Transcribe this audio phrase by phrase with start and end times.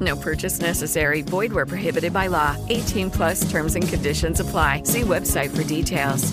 [0.00, 1.22] No purchase necessary.
[1.22, 2.56] Void where prohibited by law.
[2.68, 4.82] 18 plus terms and conditions apply.
[4.82, 6.32] See website for details.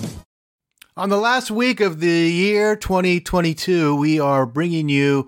[0.95, 5.27] On the last week of the year 2022, we are bringing you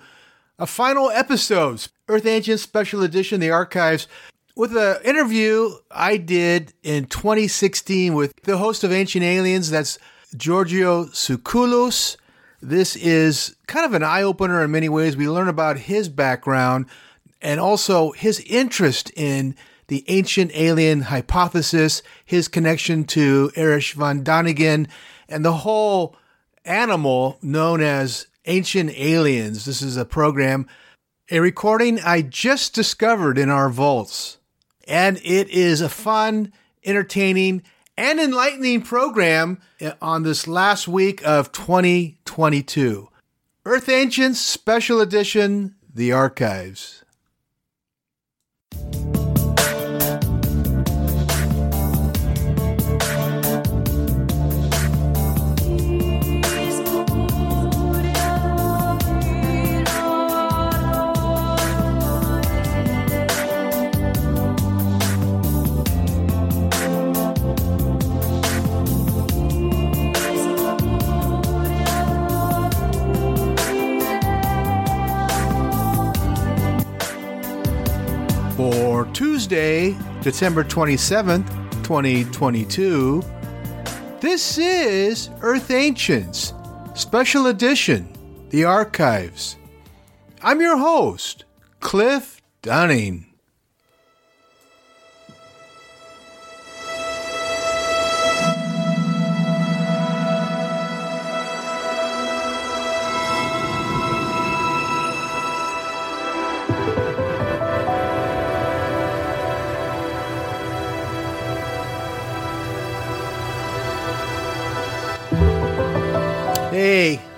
[0.59, 4.07] a final episode, Earth Ancient Special Edition, the archives,
[4.55, 9.97] with an interview I did in 2016 with the host of Ancient Aliens, that's
[10.37, 12.15] Giorgio Tsoukalos.
[12.61, 15.17] This is kind of an eye opener in many ways.
[15.17, 16.85] We learn about his background
[17.41, 19.55] and also his interest in
[19.87, 24.87] the ancient alien hypothesis, his connection to Erich von Däniken,
[25.29, 26.15] and the whole
[26.63, 29.65] animal known as Ancient Aliens.
[29.65, 30.67] This is a program,
[31.31, 34.37] a recording I just discovered in our vaults.
[34.87, 37.63] And it is a fun, entertaining,
[37.97, 39.59] and enlightening program
[40.01, 43.09] on this last week of 2022.
[43.65, 47.04] Earth Ancients Special Edition The Archives.
[78.95, 81.49] For Tuesday, December 27th,
[81.83, 83.21] 2022,
[84.21, 86.53] this is Earth Ancients,
[86.93, 88.07] Special Edition,
[88.51, 89.57] The Archives.
[90.41, 91.43] I'm your host,
[91.81, 93.34] Cliff Dunning.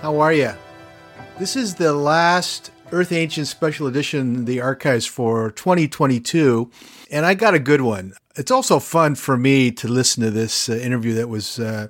[0.08, 0.50] How are you?
[1.38, 6.70] This is the last Earth Ancient Special Edition, the archives for 2022,
[7.10, 8.14] and I got a good one.
[8.34, 11.88] It's also fun for me to listen to this uh, interview that was uh,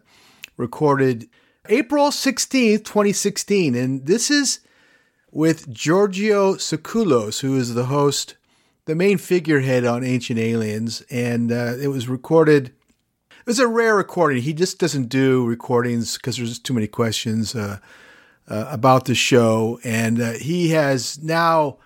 [0.56, 1.28] recorded
[1.68, 4.58] April 16th, 2016, and this is
[5.30, 8.34] with Giorgio Tsoukalos, who is the host,
[8.86, 12.72] the main figurehead on Ancient Aliens, and uh, it was recorded
[13.48, 14.42] it was a rare recording.
[14.42, 17.78] He just doesn't do recordings because there's too many questions uh,
[18.48, 21.78] uh, about the show, and uh, he has now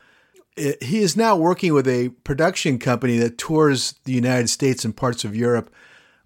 [0.55, 5.25] he is now working with a production company that tours the United States and parts
[5.25, 5.73] of Europe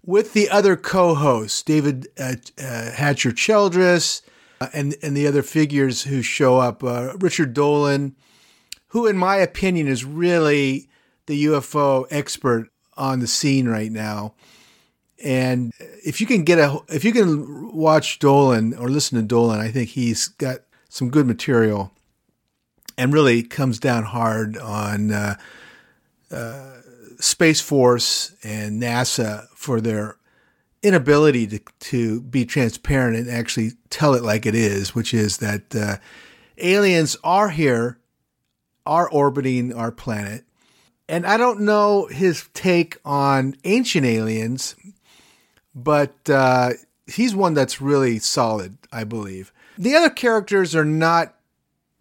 [0.05, 4.21] with the other co-hosts, David uh, uh, Hatcher Childress,
[4.59, 8.15] uh, and and the other figures who show up, Richard Dolan,
[8.89, 10.89] who, in my opinion, is really
[11.27, 14.33] the UFO expert on the scene right now.
[15.23, 19.59] And if you can get a, if you can watch Dolan or listen to Dolan,
[19.59, 21.91] I think he's got some good material,
[22.97, 25.35] and really comes down hard on uh,
[26.31, 26.73] uh,
[27.19, 30.17] Space Force and NASA for their
[30.83, 35.75] inability to to be transparent and actually tell it like it is, which is that
[35.75, 35.97] uh,
[36.59, 37.97] aliens are here,
[38.85, 40.43] are orbiting our planet.
[41.09, 44.75] And I don't know his take on ancient aliens
[45.77, 46.71] but uh,
[47.05, 49.53] he's one that's really solid, I believe.
[49.77, 51.35] The other characters are not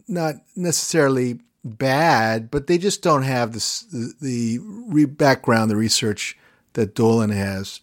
[0.08, 6.38] not necessarily bad, but they just don't have the the re- background, the research
[6.73, 7.81] that Dolan has.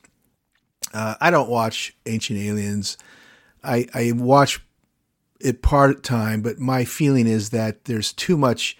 [0.93, 2.97] Uh, I don't watch Ancient Aliens.
[3.63, 4.61] I, I watch
[5.39, 8.77] it part time, but my feeling is that there's too much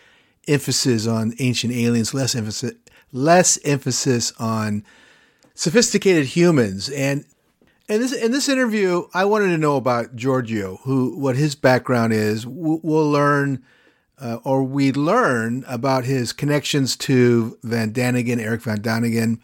[0.48, 2.74] emphasis on Ancient Aliens, less emphasis
[3.14, 4.84] less emphasis on
[5.56, 6.90] sophisticated humans.
[6.90, 7.26] And
[7.90, 12.14] In this in this interview, I wanted to know about Giorgio, who what his background
[12.14, 12.46] is.
[12.48, 13.62] We'll learn,
[14.18, 19.40] uh, or we learn about his connections to Van Däniken, Eric Van Däniken.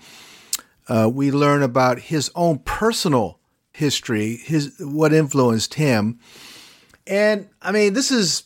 [0.88, 3.39] Uh, we learn about his own personal
[3.73, 6.19] history, his what influenced him,
[7.06, 8.44] and I mean, this is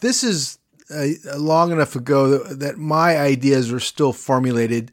[0.00, 0.58] this is
[0.90, 4.92] uh, long enough ago that, that, my ideas are still formulated,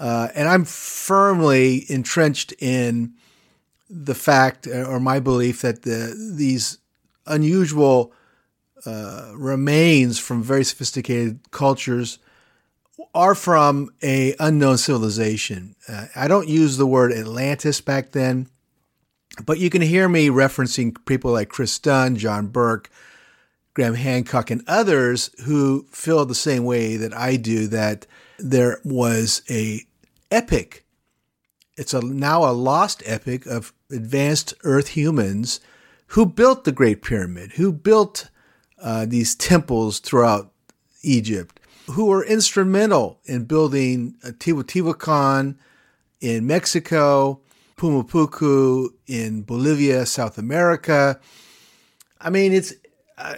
[0.00, 3.12] uh, and I'm firmly entrenched in
[3.90, 6.78] the fact uh, or my belief that the, these
[7.26, 8.12] unusual
[8.86, 12.18] uh, remains from very sophisticated cultures
[13.14, 15.76] are from a unknown civilization.
[15.86, 18.48] Uh, I don't use the word Atlantis back then,
[19.44, 22.88] but you can hear me referencing people like Chris Dunn, John Burke,
[23.74, 28.06] Graham Hancock, and others who feel the same way that I do that
[28.38, 29.82] there was a
[30.30, 30.84] epic.
[31.76, 35.60] It's a now a lost epic of advanced Earth humans
[36.08, 38.30] who built the Great Pyramid, who built
[38.82, 40.52] uh, these temples throughout
[41.02, 41.60] Egypt,
[41.92, 45.56] who were instrumental in building Teotihuacan
[46.20, 47.40] in Mexico,
[47.76, 51.18] Pumapunku in Bolivia, South America.
[52.20, 52.74] I mean, it's
[53.16, 53.36] uh,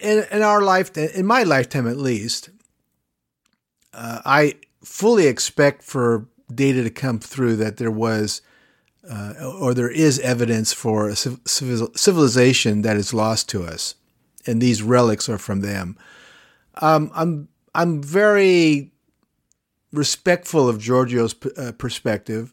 [0.00, 2.50] in, in our lifetime, in my lifetime at least,
[3.92, 8.42] uh, I fully expect for data to come through that there was
[9.10, 13.96] uh, or there is evidence for a civilization that is lost to us,
[14.46, 15.96] and these relics are from them.
[16.76, 18.92] Um, I'm I'm very
[19.92, 22.52] respectful of Giorgio's p- uh, perspective,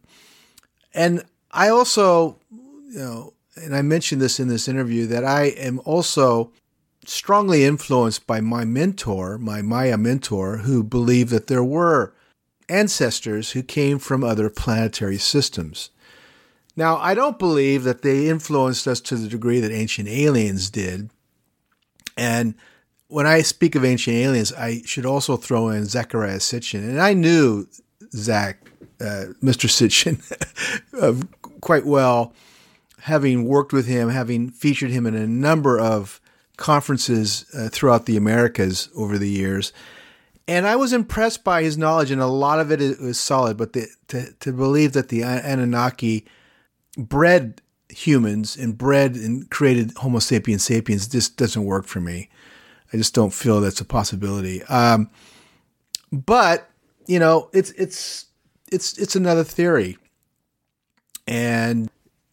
[0.94, 5.80] and I also, you know, and I mentioned this in this interview that I am
[5.86, 6.52] also
[7.06, 12.14] strongly influenced by my mentor, my Maya mentor, who believed that there were
[12.70, 15.90] ancestors who came from other planetary systems.
[16.76, 21.10] Now, I don't believe that they influenced us to the degree that ancient aliens did.
[22.16, 22.56] And
[23.08, 26.88] when I speak of ancient aliens, I should also throw in Zecharia Sitchin.
[26.88, 27.68] And I knew
[28.14, 28.72] Zach,
[29.02, 29.68] uh, Mr.
[29.68, 30.22] Sitchin,
[31.02, 31.16] uh,
[31.60, 32.34] quite well,
[33.02, 36.22] having worked with him, having featured him in a number of
[36.58, 39.74] conferences uh, throughout the Americas over the years.
[40.50, 43.56] And I was impressed by his knowledge, and a lot of it was solid.
[43.56, 46.26] But the, to, to believe that the Anunnaki
[46.98, 52.32] bred humans and bred and created Homo sapiens sapiens just doesn't work for me.
[52.92, 54.64] I just don't feel that's a possibility.
[54.64, 55.12] Um,
[56.12, 56.68] but
[57.06, 58.26] you know, it's it's
[58.72, 60.00] it's it's another theory,
[61.28, 61.92] and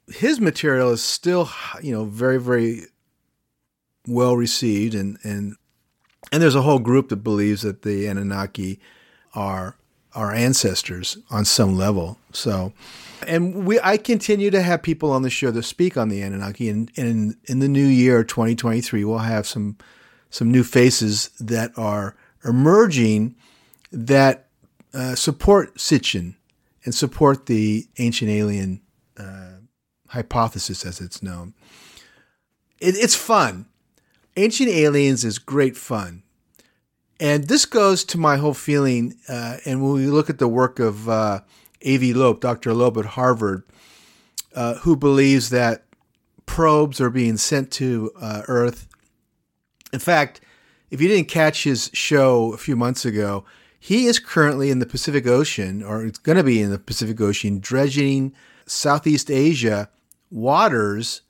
[0.08, 1.50] his material is still
[1.82, 2.86] you know very very
[4.08, 5.56] well received, and and
[6.32, 8.80] and there's a whole group that believes that the Anunnaki
[9.34, 9.76] are
[10.14, 12.18] our ancestors on some level.
[12.32, 12.72] So
[13.26, 16.68] and we, I continue to have people on the show that speak on the Anunnaki,
[16.68, 19.76] and, and in the new year, 2023, we'll have some
[20.28, 23.34] some new faces that are emerging
[23.92, 24.48] that
[24.92, 26.34] uh, support Sitchin
[26.84, 28.82] and support the ancient alien
[29.16, 29.52] uh,
[30.08, 31.54] hypothesis as it's known.
[32.80, 33.66] It, it's fun.
[34.36, 36.22] Ancient Aliens is great fun.
[37.18, 39.14] And this goes to my whole feeling.
[39.28, 41.40] Uh, and when we look at the work of uh,
[41.82, 42.74] Avi Loeb, Dr.
[42.74, 43.64] Loeb at Harvard,
[44.54, 45.84] uh, who believes that
[46.44, 48.86] probes are being sent to uh, Earth.
[49.92, 50.40] In fact,
[50.90, 53.44] if you didn't catch his show a few months ago,
[53.78, 57.20] he is currently in the Pacific Ocean, or it's going to be in the Pacific
[57.20, 58.34] Ocean, dredging
[58.66, 59.88] Southeast Asia
[60.30, 61.22] waters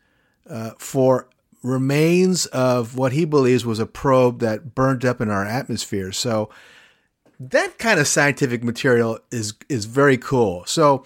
[0.48, 1.28] uh, for
[1.66, 6.12] remains of what he believes was a probe that burned up in our atmosphere.
[6.12, 6.49] So
[7.40, 10.64] that kind of scientific material is is very cool.
[10.66, 11.04] So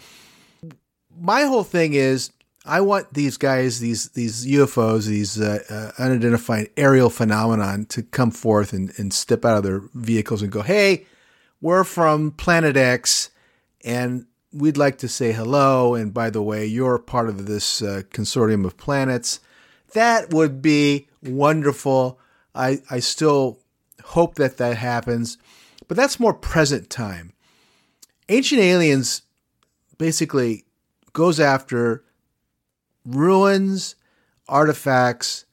[1.18, 2.30] my whole thing is
[2.64, 8.30] I want these guys, these these UFOs, these uh, uh, unidentified aerial phenomenon, to come
[8.30, 11.06] forth and, and step out of their vehicles and go, "Hey,
[11.62, 13.30] we're from Planet X,
[13.82, 15.94] and we'd like to say hello.
[15.94, 19.40] And by the way, you're part of this uh, consortium of planets."
[19.92, 22.18] That would be wonderful.
[22.54, 23.58] I I still
[24.02, 25.38] hope that that happens.
[25.88, 27.32] But that's more present time.
[28.28, 29.22] Ancient Aliens
[29.98, 30.64] basically
[31.12, 32.04] goes after
[33.04, 33.96] ruins,
[34.48, 35.44] artifacts,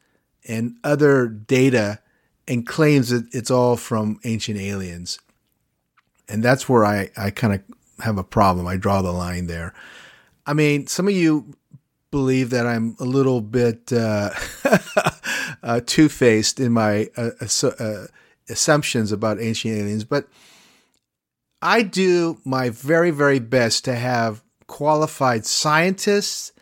[0.48, 2.00] and other data
[2.48, 5.20] and claims that it's all from ancient aliens.
[6.30, 7.62] And that's where I, I kind of
[8.04, 8.68] have a problem.
[8.68, 9.74] I draw the line there.
[10.46, 11.57] I mean, some of you
[12.12, 14.32] believe that I'm a little bit uh,
[15.64, 17.32] uh, two faced in my uh,
[17.80, 18.06] uh
[18.50, 20.28] assumptions about ancient aliens, but
[21.62, 26.54] I do my very, very best to have qualified scientists,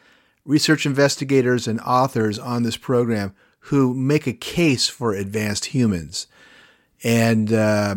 [0.46, 6.28] research investigators, and authors on this program who make a case for advanced humans.
[7.04, 7.96] And uh,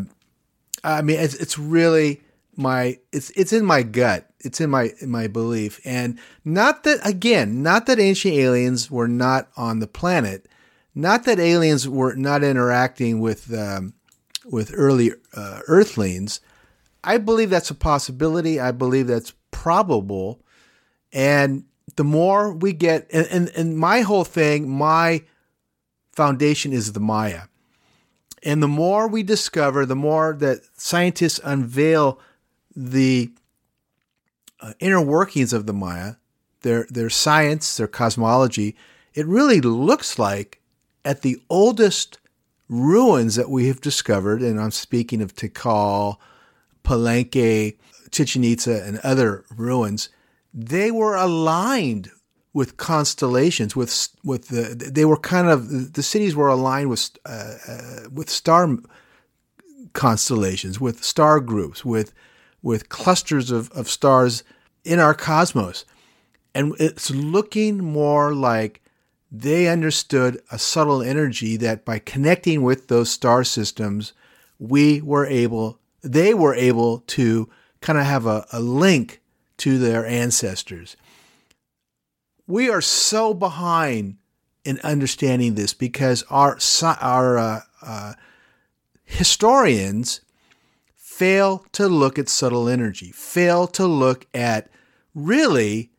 [0.82, 2.22] I mean, it's, it's really
[2.56, 4.27] my it's it's in my gut.
[4.40, 9.08] It's in my in my belief, and not that again, not that ancient aliens were
[9.08, 10.46] not on the planet,
[10.94, 13.94] not that aliens were not interacting with um,
[14.44, 16.40] with early uh, Earthlings.
[17.02, 18.60] I believe that's a possibility.
[18.60, 20.40] I believe that's probable,
[21.12, 21.64] and
[21.96, 25.24] the more we get, and, and, and my whole thing, my
[26.12, 27.42] foundation is the Maya.
[28.44, 32.20] And the more we discover, the more that scientists unveil
[32.76, 33.32] the
[34.60, 36.14] uh, inner workings of the Maya,
[36.62, 38.76] their their science, their cosmology,
[39.14, 40.60] it really looks like
[41.04, 42.18] at the oldest
[42.68, 46.16] ruins that we have discovered, and I'm speaking of Tikal,
[46.84, 47.78] Palenque,
[48.10, 50.10] Chichen Itza, and other ruins,
[50.52, 52.10] they were aligned
[52.52, 57.54] with constellations, with with the they were kind of the cities were aligned with uh,
[57.66, 58.76] uh, with star
[59.92, 62.12] constellations, with star groups, with
[62.62, 64.42] with clusters of, of stars
[64.84, 65.84] in our cosmos.
[66.54, 68.82] And it's looking more like
[69.30, 74.12] they understood a subtle energy that by connecting with those star systems,
[74.58, 77.48] we were able, they were able to
[77.80, 79.20] kind of have a, a link
[79.58, 80.96] to their ancestors.
[82.46, 84.16] We are so behind
[84.64, 88.12] in understanding this because our, our uh, uh,
[89.04, 90.22] historians
[91.18, 94.70] fail to look at subtle energy, fail to look at
[95.16, 95.90] really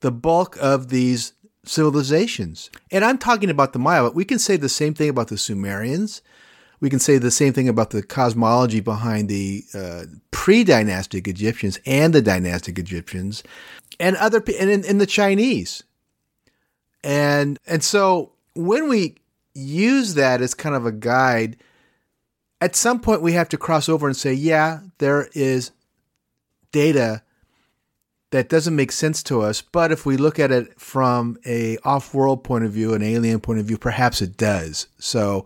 [0.00, 1.32] the bulk of these
[1.64, 2.70] civilizations.
[2.90, 5.38] And I'm talking about the Maya, but we can say the same thing about the
[5.38, 6.20] Sumerians.
[6.78, 12.12] We can say the same thing about the cosmology behind the uh, pre-dynastic Egyptians and
[12.12, 13.42] the dynastic Egyptians,
[13.98, 15.84] and other and in, in the Chinese.
[17.02, 19.16] And and so when we
[19.54, 21.56] use that as kind of a guide
[22.60, 25.72] at some point we have to cross over and say, yeah, there is
[26.72, 27.22] data
[28.30, 32.42] that doesn't make sense to us, but if we look at it from a off-world
[32.42, 34.88] point of view, an alien point of view, perhaps it does.
[34.98, 35.44] So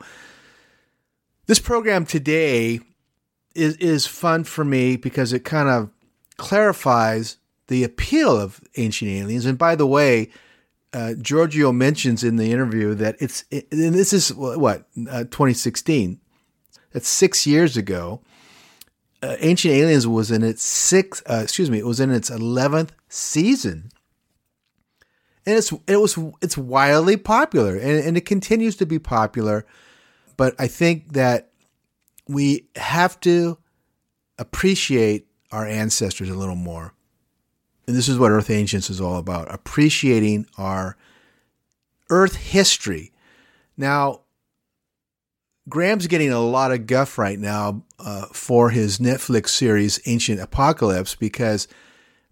[1.46, 2.80] this program today
[3.54, 5.90] is is fun for me because it kind of
[6.36, 7.36] clarifies
[7.66, 9.46] the appeal of ancient aliens.
[9.46, 10.30] And by the way,
[10.92, 16.19] uh, Giorgio mentions in the interview that it's and this is what uh, 2016
[16.92, 18.20] that's six years ago.
[19.22, 22.92] Uh, Ancient Aliens was in its sixth, uh, excuse me, it was in its eleventh
[23.08, 23.90] season,
[25.44, 29.66] and it's it was it's wildly popular, and, and it continues to be popular.
[30.38, 31.50] But I think that
[32.28, 33.58] we have to
[34.38, 36.94] appreciate our ancestors a little more,
[37.86, 40.96] and this is what Earth Ancients is all about: appreciating our
[42.08, 43.12] Earth history.
[43.76, 44.22] Now,
[45.70, 51.14] Graham's getting a lot of guff right now uh, for his Netflix series Ancient Apocalypse
[51.14, 51.68] because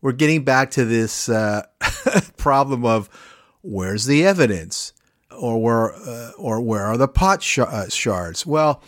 [0.01, 1.63] we're getting back to this uh,
[2.37, 3.09] problem of
[3.63, 4.93] where's the evidence
[5.31, 8.45] or where uh, or where are the pot sh- uh, shards?
[8.45, 8.83] Well,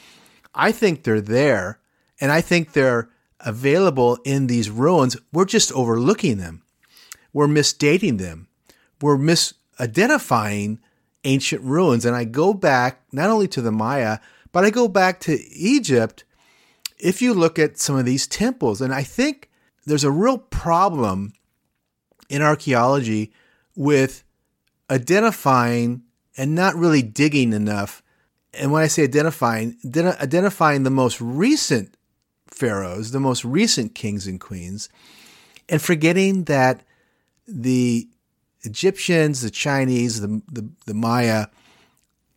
[0.53, 1.79] I think they're there,
[2.21, 5.17] and I think they're available in these ruins.
[5.33, 6.63] We're just overlooking them.
[7.33, 8.49] We're misdating them.
[9.01, 10.79] We're misidentifying
[11.25, 12.05] ancient ruins.
[12.05, 14.19] And I go back not only to the Maya
[14.53, 16.25] but I go back to Egypt.
[16.99, 19.51] If you look at some of these temples, and I think
[19.87, 21.33] there's a real problem
[22.29, 23.33] in archaeology
[23.75, 24.25] with
[24.91, 26.03] identifying
[26.37, 28.03] and not really digging enough.
[28.55, 31.95] And when I say identifying, identifying the most recent
[32.49, 34.89] pharaohs, the most recent kings and queens,
[35.69, 36.83] and forgetting that
[37.47, 38.09] the
[38.63, 41.47] Egyptians, the Chinese, the, the, the Maya,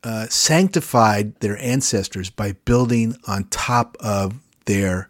[0.03, 5.09] uh, sanctified their ancestors by building on top of their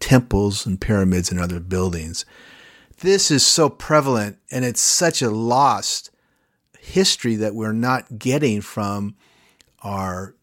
[0.00, 2.24] temples and pyramids and other buildings.
[3.00, 6.10] This is so prevalent and it's such a lost
[6.78, 9.16] history that we're not getting from
[9.82, 10.34] our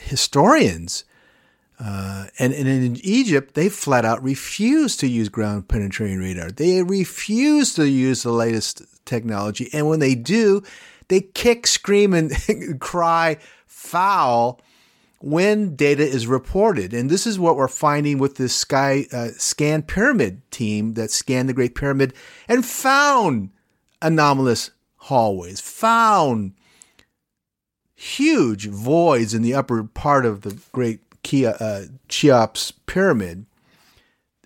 [0.00, 1.04] historians.
[1.78, 6.50] Uh, and, and in Egypt, they flat out refuse to use ground penetrating radar.
[6.50, 9.68] They refuse to use the latest technology.
[9.72, 10.62] And when they do,
[11.08, 12.32] they kick, scream, and
[12.80, 14.60] cry foul
[15.20, 16.92] when data is reported.
[16.92, 21.48] And this is what we're finding with this Sky uh, Scan Pyramid team that scanned
[21.48, 22.12] the Great Pyramid
[22.46, 23.50] and found
[24.02, 26.52] anomalous hallways, found
[27.94, 31.00] huge voids in the upper part of the Great
[31.42, 33.46] uh, Cheops Pyramid.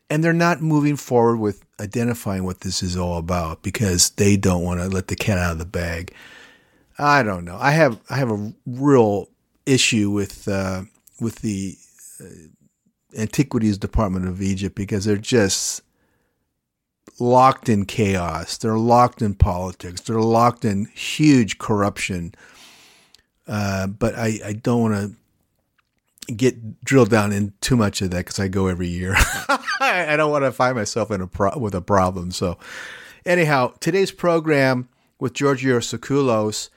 [0.09, 4.63] and they're not moving forward with identifying what this is all about because they don't
[4.63, 6.15] want to let the cat out of the bag.
[6.99, 7.57] I don't know.
[7.61, 9.29] I have I have a real
[9.67, 10.83] issue with uh,
[11.21, 11.77] with the
[12.21, 12.25] uh,
[13.17, 15.83] Antiquities Department of Egypt because they're just
[17.21, 18.57] locked in chaos.
[18.59, 20.01] They're locked in politics.
[20.01, 22.35] They're locked in huge corruption.
[23.47, 28.19] Uh, but I, I don't want to get drilled down in too much of that
[28.19, 29.15] because I go every year.
[29.81, 32.31] I don't want to find myself in a pro- with a problem.
[32.31, 32.59] So,
[33.25, 34.89] anyhow, today's program
[35.19, 36.69] with Giorgio Tsoukalos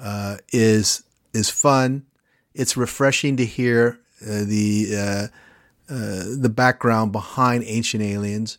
[0.00, 1.02] uh, is
[1.32, 2.04] is fun.
[2.54, 8.58] It's refreshing to hear uh, the uh, uh, the background behind Ancient Aliens,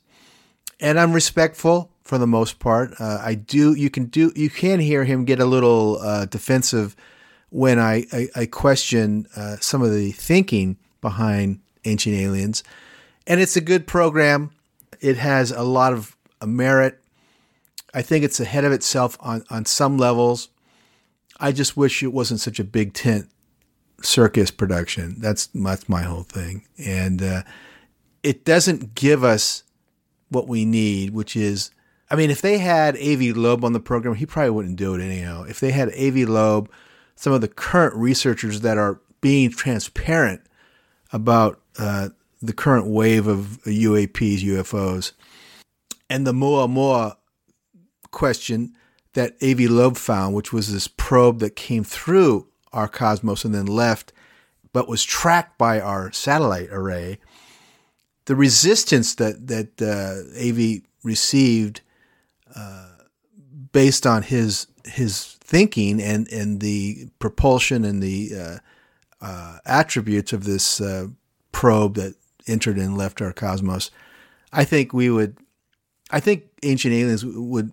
[0.79, 2.93] and I'm respectful for the most part.
[2.99, 3.73] Uh, I do.
[3.73, 4.31] You can do.
[4.35, 6.95] You can hear him get a little defensive
[7.49, 9.27] when I I, I question
[9.61, 12.63] some of the thinking behind Ancient Aliens,
[13.27, 14.51] and it's a good program.
[15.01, 16.15] It has a lot of
[16.45, 17.01] merit.
[17.93, 20.49] I think it's ahead of itself on, on some levels.
[21.39, 23.29] I just wish it wasn't such a big tent
[24.01, 25.15] circus production.
[25.19, 27.43] That's that's my whole thing, and uh,
[28.23, 29.63] it doesn't give us
[30.29, 31.71] what we need, which is,
[32.11, 35.01] I mean, if they had Avi Loeb on the program, he probably wouldn't do it
[35.01, 35.43] anyhow.
[35.43, 36.69] If they had Avi Loeb,
[37.15, 40.41] some of the current researchers that are being transparent
[41.11, 42.09] about uh,
[42.41, 45.13] the current wave of UAPs, UFOs,
[46.09, 47.15] and the Oumuamua
[48.11, 48.75] question
[49.13, 53.65] that Avi Loeb found, which was this probe that came through our cosmos and then
[53.65, 54.13] left,
[54.73, 57.17] but was tracked by our satellite array.
[58.25, 61.81] The resistance that that uh, Avi received,
[62.55, 62.89] uh,
[63.71, 68.57] based on his his thinking and and the propulsion and the uh,
[69.25, 71.07] uh attributes of this uh,
[71.51, 72.13] probe that
[72.47, 73.89] entered and left our cosmos,
[74.51, 75.37] I think we would,
[76.11, 77.71] I think ancient aliens would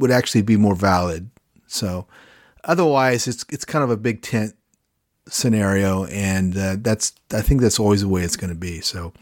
[0.00, 1.30] would actually be more valid.
[1.66, 2.06] So
[2.64, 4.56] otherwise, it's it's kind of a big tent
[5.28, 8.80] scenario, and uh, that's I think that's always the way it's going to be.
[8.80, 9.12] So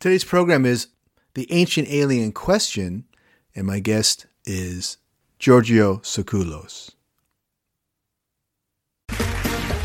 [0.00, 0.88] today's program is
[1.34, 3.04] the ancient alien question,
[3.54, 4.96] and my guest is
[5.38, 6.90] Giorgio Tsoukalos.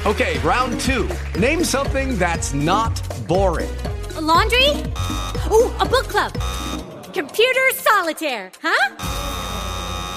[0.05, 1.09] Okay, round two.
[1.39, 3.75] Name something that's not boring.
[4.15, 4.69] A laundry.
[5.51, 6.31] Ooh, a book club.
[7.11, 8.51] Computer solitaire.
[8.61, 9.54] Huh?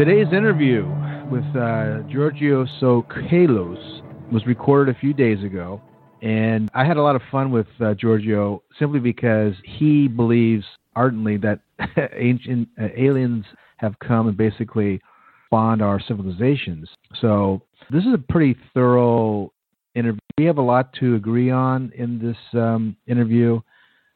[0.00, 0.86] Today's interview
[1.30, 5.78] with uh, Giorgio Tsoukalos was recorded a few days ago,
[6.22, 10.64] and I had a lot of fun with uh, Giorgio simply because he believes
[10.96, 11.60] ardently that
[12.16, 13.44] ancient uh, aliens
[13.76, 15.02] have come and basically
[15.44, 16.88] spawned our civilizations.
[17.20, 17.60] So
[17.90, 19.52] this is a pretty thorough
[19.94, 20.18] interview.
[20.38, 23.60] We have a lot to agree on in this um, interview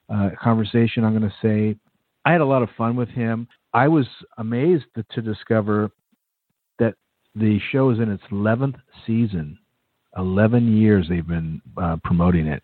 [0.09, 1.05] uh, conversation.
[1.05, 1.79] I'm going to say
[2.25, 3.49] I had a lot of fun with him.
[3.75, 4.07] I was
[4.39, 5.91] amazed to, discover
[6.79, 6.95] that
[7.35, 9.59] The show is in its 11th season.
[10.17, 12.63] 11 years they've been uh, promoting it.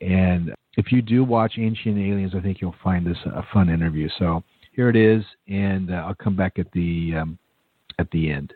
[0.00, 4.08] And if you do watch Ancient Aliens, I think you'll find this a fun interview.
[4.18, 4.42] So
[4.72, 7.38] here it is, and uh, I'll come back at the um,
[7.98, 8.52] at the end.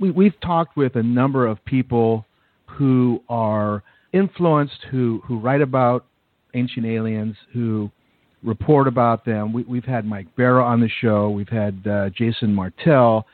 [0.00, 2.24] We, we've talked with a number of people
[2.66, 6.06] who are influenced, who who write about
[6.54, 7.90] ancient aliens, who
[8.46, 9.52] report about them.
[9.52, 11.28] We, have had Mike Bara on the show.
[11.28, 13.26] We've had uh, Jason Martell,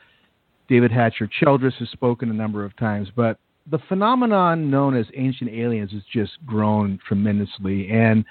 [0.67, 3.09] David Hatcher Childress has spoken a number of times.
[3.15, 3.37] But
[3.69, 8.25] the phenomenon known as ancient aliens has just grown tremendously, and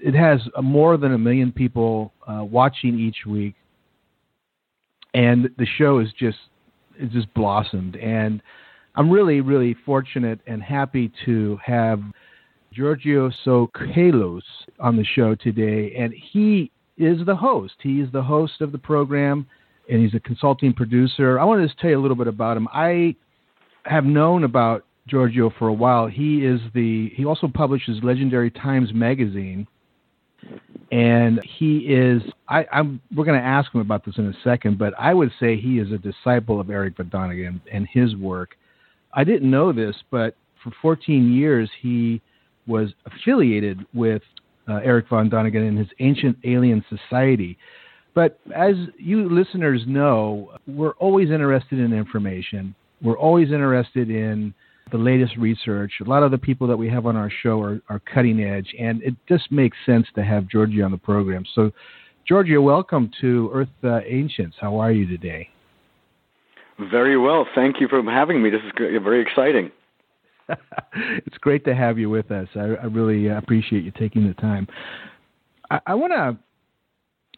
[0.00, 3.54] it has more than a million people uh, watching each week.
[5.14, 6.38] And the show is just
[6.96, 8.40] it's just blossomed, and
[8.94, 12.00] I'm really, really fortunate and happy to have
[12.78, 14.42] Giorgio Tsoukalos
[14.78, 17.74] on the show today, and he is the host.
[17.82, 19.48] He is the host of the program,
[19.90, 21.40] and he's a consulting producer.
[21.40, 22.68] I want to just tell you a little bit about him.
[22.72, 23.16] I
[23.82, 26.06] have known about Giorgio for a while.
[26.06, 29.66] He is the he also publishes Legendary Times magazine,
[30.92, 34.78] and he is I, am we're going to ask him about this in a second,
[34.78, 38.50] but I would say he is a disciple of Eric von and his work.
[39.14, 42.22] I didn't know this, but for 14 years he
[42.68, 44.22] was affiliated with
[44.68, 47.58] uh, Erich von Däniken and his Ancient Alien Society.
[48.14, 52.74] But as you listeners know, we're always interested in information.
[53.02, 54.52] We're always interested in
[54.90, 55.92] the latest research.
[56.04, 58.74] A lot of the people that we have on our show are, are cutting edge,
[58.78, 61.44] and it just makes sense to have Giorgio on the program.
[61.54, 61.70] So,
[62.26, 64.56] Giorgio, welcome to Earth uh, Ancients.
[64.60, 65.48] How are you today?
[66.90, 67.46] Very well.
[67.54, 68.50] Thank you for having me.
[68.50, 69.70] This is very exciting.
[71.26, 72.48] it's great to have you with us.
[72.54, 74.66] I, I really appreciate you taking the time.
[75.70, 76.36] I, I want to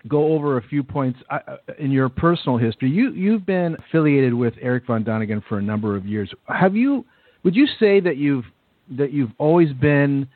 [0.08, 2.90] go over a few points uh, uh, in your personal history.
[2.90, 6.32] You you've been affiliated with Eric von Däniken for a number of years.
[6.48, 7.04] Have you?
[7.42, 8.44] Would you say that you've
[8.96, 10.28] that you've always been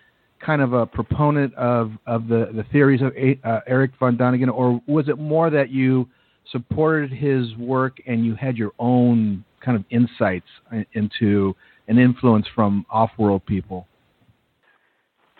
[0.44, 3.12] kind of a proponent of of the the theories of
[3.44, 6.08] uh, Erich von Däniken, or was it more that you
[6.50, 10.46] supported his work and you had your own kind of insights
[10.92, 11.54] into
[11.88, 13.86] an influence from off-world people?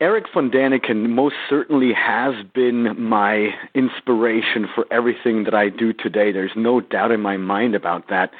[0.00, 6.32] Eric von Däniken most certainly has been my inspiration for everything that I do today.
[6.32, 8.32] There's no doubt in my mind about that.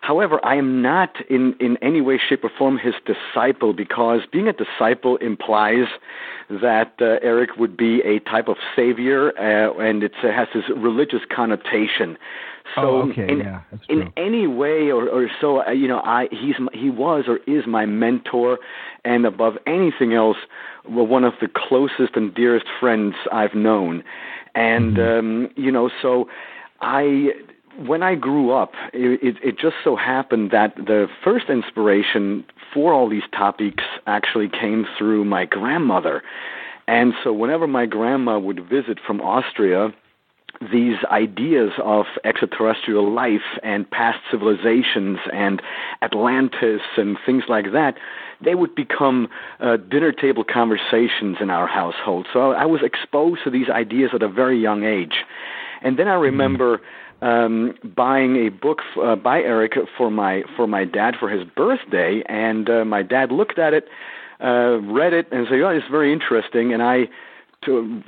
[0.00, 4.48] However, I am not in, in any way, shape, or form his disciple because being
[4.48, 5.86] a disciple implies
[6.50, 11.22] that uh, Erich would be a type of savior uh, and it has this religious
[11.34, 12.16] connotation.
[12.74, 13.28] So oh, okay.
[13.32, 17.24] in, yeah, in any way or, or so, uh, you know, I he's he was
[17.26, 18.58] or is my mentor,
[19.04, 20.36] and above anything else,
[20.88, 24.04] well, one of the closest and dearest friends I've known,
[24.54, 25.18] and mm-hmm.
[25.18, 26.28] um, you know, so
[26.80, 27.30] I
[27.78, 32.92] when I grew up, it, it, it just so happened that the first inspiration for
[32.92, 36.22] all these topics actually came through my grandmother.
[36.88, 39.92] And so whenever my grandma would visit from Austria,
[40.72, 45.62] these ideas of extraterrestrial life and past civilizations and
[46.02, 47.96] Atlantis and things like that,
[48.40, 49.28] they would become
[49.60, 52.26] uh, dinner table conversations in our household.
[52.32, 55.24] So I was exposed to these ideas at a very young age.
[55.82, 56.22] And then I mm-hmm.
[56.22, 56.80] remember
[57.22, 61.44] um, buying a book f- uh, by Eric for my for my dad for his
[61.44, 63.88] birthday, and uh, my dad looked at it,
[64.40, 67.08] uh, read it, and said, "Oh, it's very interesting." And I
[67.64, 68.02] to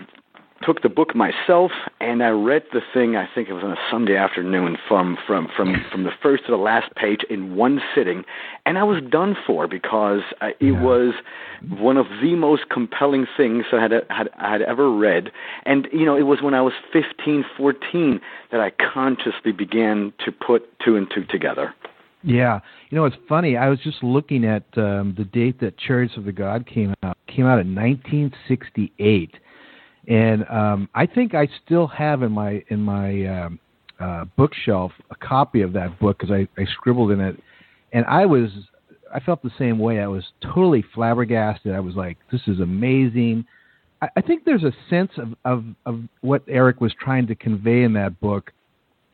[0.62, 1.70] took the book myself
[2.00, 3.16] and I read the thing.
[3.16, 6.52] I think it was on a Sunday afternoon from from from from the first to
[6.52, 8.24] the last page in one sitting,
[8.66, 10.82] and I was done for because uh, it yeah.
[10.82, 11.14] was
[11.68, 15.30] one of the most compelling things I had had I had ever read.
[15.64, 18.20] And you know, it was when I was fifteen, fourteen
[18.52, 21.74] that I consciously began to put two and two together.
[22.22, 23.56] Yeah, you know it's funny.
[23.56, 27.16] I was just looking at um, the date that Chariots of the God came out.
[27.28, 29.36] Came out in 1968
[30.08, 33.60] and um, I think I still have in my in my um,
[33.98, 37.36] uh, bookshelf a copy of that book because I, I scribbled in it,
[37.92, 38.50] and I was
[39.12, 40.00] I felt the same way.
[40.00, 41.74] I was totally flabbergasted.
[41.74, 43.44] I was like, "This is amazing."
[44.00, 47.82] I, I think there's a sense of, of of what Eric was trying to convey
[47.82, 48.52] in that book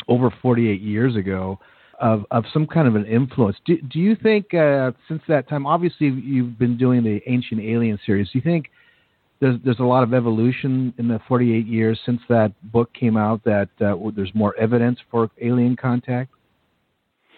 [0.08, 1.58] over 48 years ago
[2.00, 3.56] of of some kind of an influence.
[3.64, 5.66] Do do you think uh, since that time?
[5.66, 8.30] Obviously, you've been doing the Ancient Alien series.
[8.30, 8.70] Do you think
[9.40, 13.42] there's there's a lot of evolution in the 48 years since that book came out
[13.44, 16.30] that uh, there's more evidence for alien contact.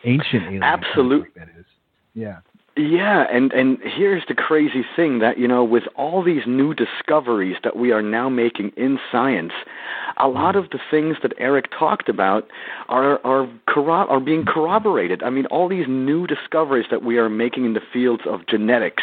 [0.05, 1.67] Ancient alien absolutely that is.
[2.15, 2.39] Yeah
[2.79, 7.57] Yeah, and and here's the crazy thing that you know with all these new discoveries
[7.65, 9.53] that we are now making in science,
[10.17, 12.47] a lot of the things that Eric talked about
[12.89, 15.25] are are corro- are being corroborated.
[15.25, 19.03] I mean, all these new discoveries that we are making in the fields of genetics,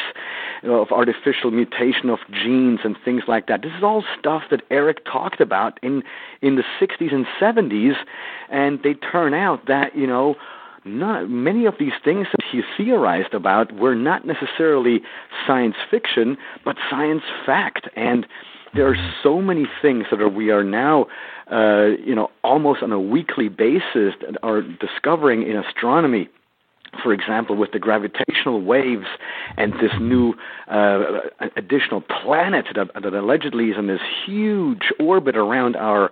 [0.64, 3.62] of artificial mutation of genes and things like that.
[3.62, 6.02] This is all stuff that Eric talked about in
[6.42, 7.98] in the 60s and 70s,
[8.50, 10.36] and they turn out that you know
[10.86, 15.02] not many of these things that he theorized about were not necessarily
[15.46, 17.90] science fiction, but science fact.
[17.96, 18.28] And
[18.76, 21.08] there are so many things that are, we are now,
[21.52, 26.30] uh, you know, almost on a weekly basis that are discovering in astronomy
[27.02, 29.06] for example, with the gravitational waves
[29.58, 30.34] and this new
[30.68, 31.22] uh,
[31.56, 36.12] additional planet that, that allegedly is in this huge orbit around our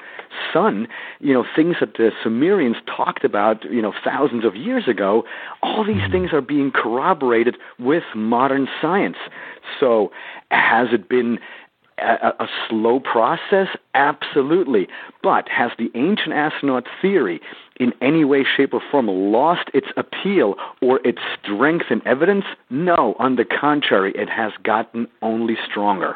[0.51, 0.87] sun,
[1.19, 5.23] you know, things that the Sumerians talked about, you know, thousands of years ago,
[5.61, 9.17] all these things are being corroborated with modern science.
[9.79, 10.11] So,
[10.51, 11.39] has it been
[11.97, 13.67] a, a, slow process?
[13.93, 14.87] Absolutely.
[15.21, 17.41] But has the ancient astronaut theory
[17.79, 22.45] in any way, shape, or form lost its appeal or its strength in evidence?
[22.69, 23.15] No.
[23.19, 26.15] On the contrary, it has gotten only stronger.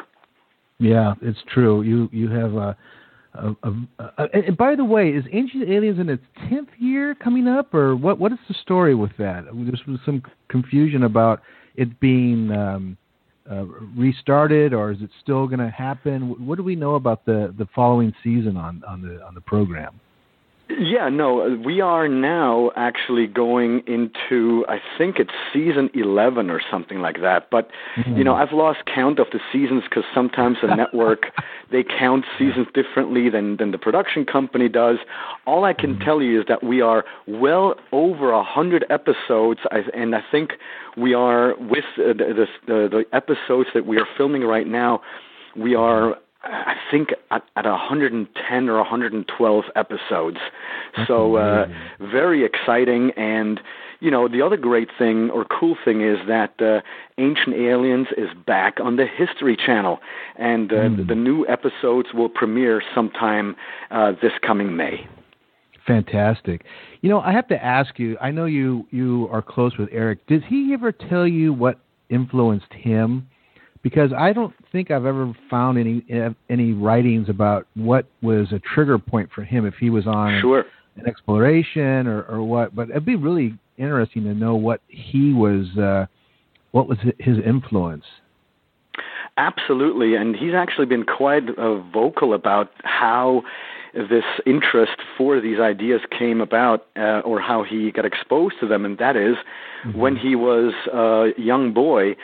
[0.78, 1.82] Yeah, it's true.
[1.82, 2.76] You you have a.
[3.34, 3.72] a, a,
[4.18, 7.96] a and by the way, is Ancient Aliens in its tenth year coming up, or
[7.96, 8.18] what?
[8.18, 9.44] What is the story with that?
[9.44, 11.42] There was some confusion about
[11.74, 12.96] it being um,
[13.50, 13.64] uh,
[13.96, 16.46] restarted, or is it still going to happen?
[16.46, 19.98] What do we know about the, the following season on, on the on the program?
[20.70, 27.00] Yeah, no, we are now actually going into, I think it's season 11 or something
[27.00, 27.48] like that.
[27.50, 28.18] But, mm-hmm.
[28.18, 31.32] you know, I've lost count of the seasons because sometimes the network,
[31.72, 34.98] they count seasons differently than, than the production company does.
[35.46, 36.04] All I can mm-hmm.
[36.04, 39.60] tell you is that we are well over a 100 episodes,
[39.94, 40.50] and I think
[40.98, 45.00] we are, with the, the, the, the episodes that we are filming right now,
[45.56, 46.18] we are
[46.50, 50.38] I think at, at 110 or 112 episodes.
[51.06, 51.66] So uh,
[52.00, 53.12] very exciting.
[53.16, 53.60] And
[54.00, 56.80] you know, the other great thing or cool thing is that uh,
[57.18, 59.98] Ancient Aliens is back on the History Channel,
[60.36, 61.08] and uh, mm.
[61.08, 63.56] the new episodes will premiere sometime
[63.90, 65.06] uh, this coming May.
[65.86, 66.64] Fantastic.
[67.00, 68.16] You know, I have to ask you.
[68.20, 70.26] I know you you are close with Eric.
[70.26, 73.28] Did he ever tell you what influenced him?
[73.88, 76.04] Because I don't think I've ever found any
[76.50, 80.66] any writings about what was a trigger point for him if he was on sure.
[80.96, 82.76] an exploration or, or what.
[82.76, 86.04] But it'd be really interesting to know what he was, uh,
[86.72, 88.04] what was his influence.
[89.38, 93.42] Absolutely, and he's actually been quite uh, vocal about how
[93.94, 98.84] this interest for these ideas came about, uh, or how he got exposed to them,
[98.84, 99.36] and that is
[99.86, 99.98] mm-hmm.
[99.98, 102.16] when he was a young boy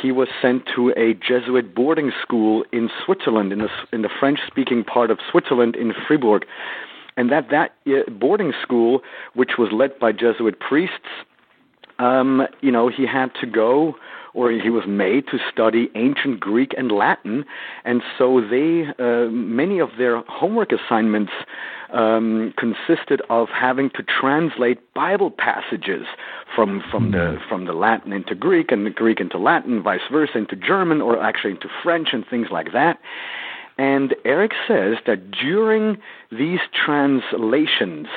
[0.00, 4.40] he was sent to a Jesuit boarding school in Switzerland, in the, in the French
[4.46, 6.44] speaking part of Switzerland, in Fribourg.
[7.16, 9.02] And that, that uh, boarding school,
[9.34, 11.08] which was led by Jesuit priests,
[11.98, 13.94] um, you know, he had to go
[14.34, 17.44] or he was made to study ancient Greek and Latin,
[17.84, 21.32] and so they uh, many of their homework assignments
[21.92, 26.06] um, consisted of having to translate Bible passages
[26.54, 27.48] from from the hmm.
[27.48, 31.20] from the Latin into Greek and the Greek into Latin, vice versa into German, or
[31.20, 32.98] actually into French and things like that.
[33.78, 35.96] And Eric says that during
[36.30, 38.08] these translations,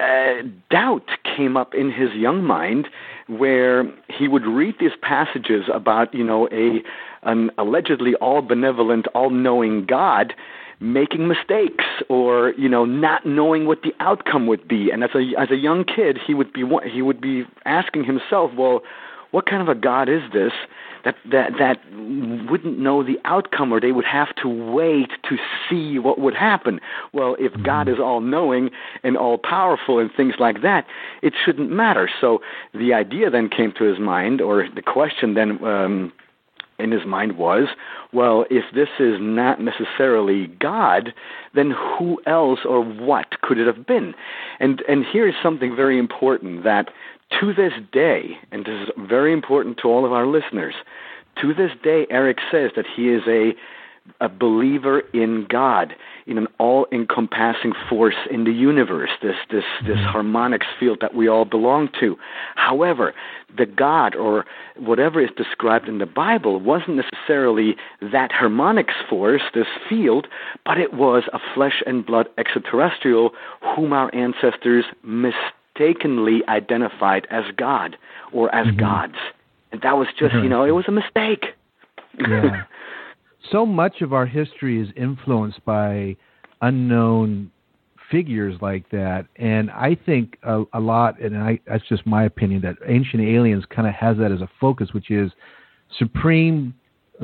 [0.00, 2.88] uh, doubt came up in his young mind
[3.26, 6.82] where he would read these passages about you know a
[7.22, 10.34] an allegedly all benevolent all knowing god
[10.80, 14.90] making mistakes or you know not knowing what the outcome would be.
[14.90, 18.52] And as a as a young kid he would be he would be asking himself
[18.56, 18.82] well
[19.30, 20.52] what kind of a god is this
[21.04, 21.78] that that that
[22.50, 25.36] wouldn't know the outcome or they would have to wait to
[25.68, 26.80] see what would happen
[27.12, 27.62] well if mm-hmm.
[27.62, 28.70] god is all knowing
[29.02, 30.86] and all powerful and things like that
[31.22, 32.40] it shouldn't matter so
[32.74, 36.12] the idea then came to his mind or the question then um
[36.78, 37.68] in his mind was,
[38.12, 41.12] well, if this is not necessarily God,
[41.54, 44.14] then who else or what could it have been?
[44.60, 46.88] And and here's something very important that
[47.40, 50.74] to this day, and this is very important to all of our listeners,
[51.40, 53.54] to this day, Eric says that he is a
[54.20, 55.94] a believer in God,
[56.26, 60.06] in an all-encompassing force in the universe, this this this mm-hmm.
[60.06, 62.16] harmonics field that we all belong to.
[62.56, 63.14] However,
[63.56, 64.44] the God or
[64.76, 70.26] whatever is described in the Bible wasn't necessarily that harmonics force, this field,
[70.64, 73.32] but it was a flesh and blood extraterrestrial
[73.74, 74.84] whom our ancestors
[75.78, 77.96] mistakenly identified as God
[78.32, 78.80] or as mm-hmm.
[78.80, 79.14] gods.
[79.72, 81.46] And that was just, you know, it was a mistake.
[82.18, 82.62] yeah.
[83.52, 86.16] So much of our history is influenced by
[86.60, 87.50] unknown
[88.10, 92.60] figures like that, and I think a, a lot, and I, that's just my opinion,
[92.62, 95.30] that Ancient Aliens kind of has that as a focus, which is
[95.98, 96.74] supreme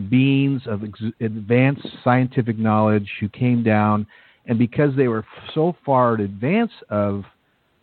[0.09, 4.07] beings of ex- advanced scientific knowledge who came down,
[4.47, 7.25] and because they were so far in advance of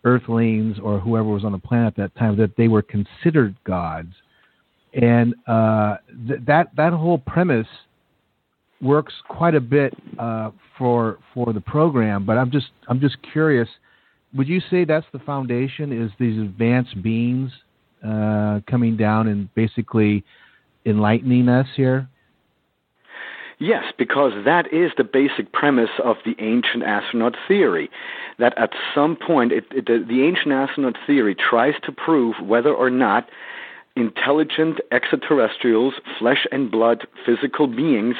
[0.04, 4.12] Earthlings or whoever was on the planet at that time, that they were considered gods,
[4.94, 7.66] and uh, th- that that whole premise
[8.80, 12.26] works quite a bit uh, for for the program.
[12.26, 13.68] But I'm just I'm just curious.
[14.34, 15.92] Would you say that's the foundation?
[15.92, 17.52] Is these advanced beings
[18.04, 20.24] uh, coming down and basically
[20.86, 22.08] enlightening us here?
[23.62, 27.90] Yes, because that is the basic premise of the ancient astronaut theory.
[28.40, 32.74] That at some point, it, it, the, the ancient astronaut theory tries to prove whether
[32.74, 33.28] or not
[33.96, 38.16] intelligent extraterrestrials, flesh and blood physical beings,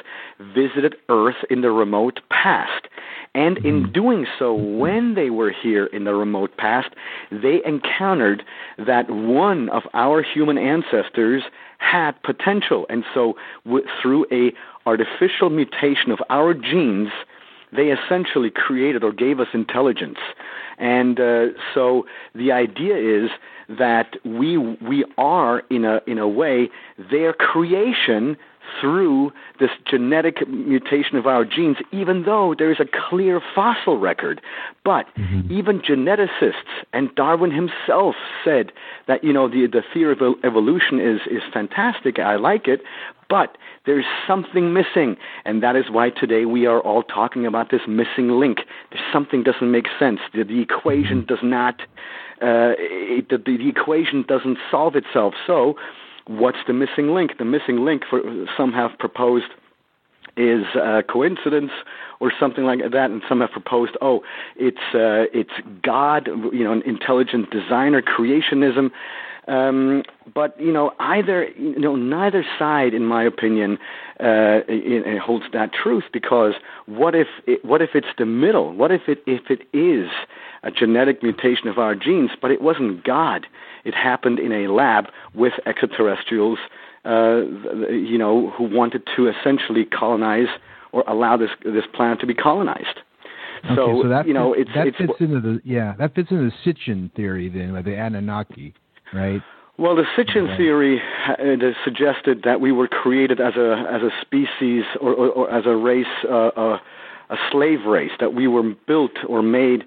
[0.55, 2.89] visited Earth in the remote past.
[3.35, 3.93] And in Mm-hmm.
[3.93, 6.91] doing so, when they were here in the remote past,
[7.31, 8.43] they encountered
[8.77, 11.43] that one of our human ancestors
[11.79, 12.85] had potential.
[12.91, 14.53] And so, w- through a
[14.85, 17.09] artificial mutation of our genes,
[17.73, 20.19] they essentially created or gave us intelligence.
[20.79, 23.31] And uh, so the idea is
[23.69, 28.37] that we we are in a in a way their creation
[28.81, 34.40] through this genetic mutation of our genes, even though there is a clear fossil record.
[34.85, 35.07] But
[35.51, 38.72] even geneticists and Darwin himself said
[39.07, 42.18] that you know the the theory of evolution is is fantastic.
[42.18, 42.83] I like it,
[43.29, 47.81] but there's something missing, and that is why today we are all talking about this
[47.88, 48.59] missing link.
[49.12, 50.20] Something doesn't make sense.
[50.35, 51.81] The, the equation does not.
[52.42, 55.35] Uh, it, the, the equation doesn't solve itself.
[55.46, 55.77] So,
[56.27, 57.39] what's the missing link?
[57.39, 58.21] The missing link, for
[58.57, 59.47] some have proposed,
[60.37, 61.73] is uh, coincidence
[62.21, 64.23] or something like that, and some have proposed, oh,
[64.57, 68.91] it's uh, it's God, you know, an intelligent designer, creationism.
[69.49, 73.79] Um, but you know, either you know, neither side, in my opinion,
[74.21, 76.05] uh, it, it holds that truth.
[76.13, 76.55] Because
[76.87, 78.73] what if it, what if it's the middle?
[78.73, 80.11] What if it if it is
[80.63, 83.47] a genetic mutation of our genes, but it wasn't God?
[83.85, 86.59] It happened in a lab with extraterrestrials,
[87.05, 87.43] uh,
[87.91, 90.47] you know, who wanted to essentially colonize
[90.93, 93.01] or allow this this planet to be colonized.
[93.65, 96.15] Okay, so, so that you know, fits, it's that it's fits into the yeah that
[96.15, 98.75] fits into the Sitchin theory then, like the Anunnaki,
[99.12, 99.42] right?
[99.79, 104.85] Well, the Sitchin theory uh, suggested that we were created as a as a species
[105.01, 106.79] or, or, or as a race, uh, uh,
[107.31, 109.85] a slave race, that we were built or made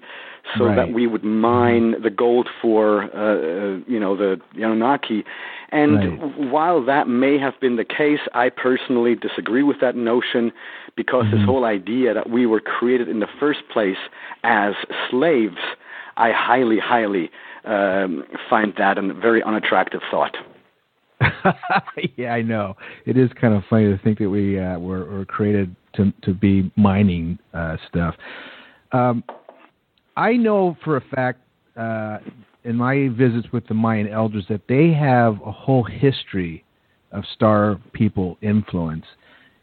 [0.58, 0.76] so Right.
[0.76, 5.24] that we would mine the gold for uh, uh, you know the Anunnaki.
[5.70, 6.50] And Right.
[6.50, 10.52] while that may have been the case, I personally disagree with that notion
[10.94, 13.98] because this whole idea that we were created in the first place
[14.44, 14.74] as
[15.10, 15.58] slaves,
[16.16, 17.30] I highly, highly
[17.66, 20.36] um, find that a very unattractive thought.
[22.16, 22.76] yeah, I know.
[23.06, 26.34] It is kind of funny to think that we uh, were, were created to to
[26.34, 28.14] be mining uh, stuff.
[28.92, 29.24] Um,
[30.16, 31.40] I know for a fact
[31.76, 32.18] uh,
[32.64, 36.64] in my visits with the Mayan elders that they have a whole history
[37.12, 39.04] of star people influence.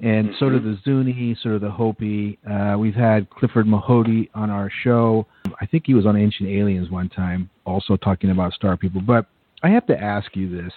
[0.03, 2.37] And so do the Zuni, so do the Hopi.
[2.49, 5.25] Uh, we've had Clifford Mahooty on our show.
[5.61, 8.99] I think he was on Ancient Aliens one time, also talking about star people.
[8.99, 9.27] But
[9.63, 10.73] I have to ask you this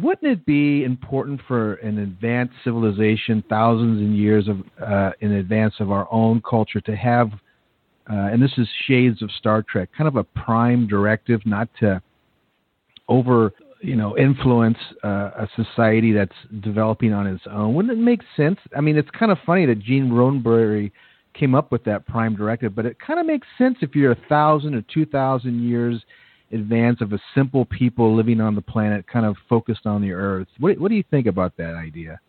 [0.00, 5.74] wouldn't it be important for an advanced civilization, thousands and years of uh, in advance
[5.80, 7.32] of our own culture, to have,
[8.10, 12.00] uh, and this is shades of Star Trek, kind of a prime directive, not to
[13.08, 17.74] over, you know, influence uh, a society that's developing on its own?
[17.74, 18.58] Wouldn't it make sense?
[18.76, 20.92] I mean, it's kind of funny that Gene Roddenberry
[21.34, 24.18] came up with that prime directive, but it kind of makes sense if you're a
[24.28, 26.02] thousand or two thousand years
[26.52, 30.48] advance of a simple people living on the planet, kind of focused on the Earth.
[30.58, 32.20] What, what do you think about that idea?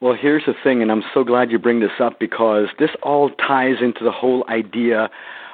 [0.00, 3.30] Well, here's the thing, and I'm so glad you bring this up because this all
[3.30, 5.10] ties into the whole idea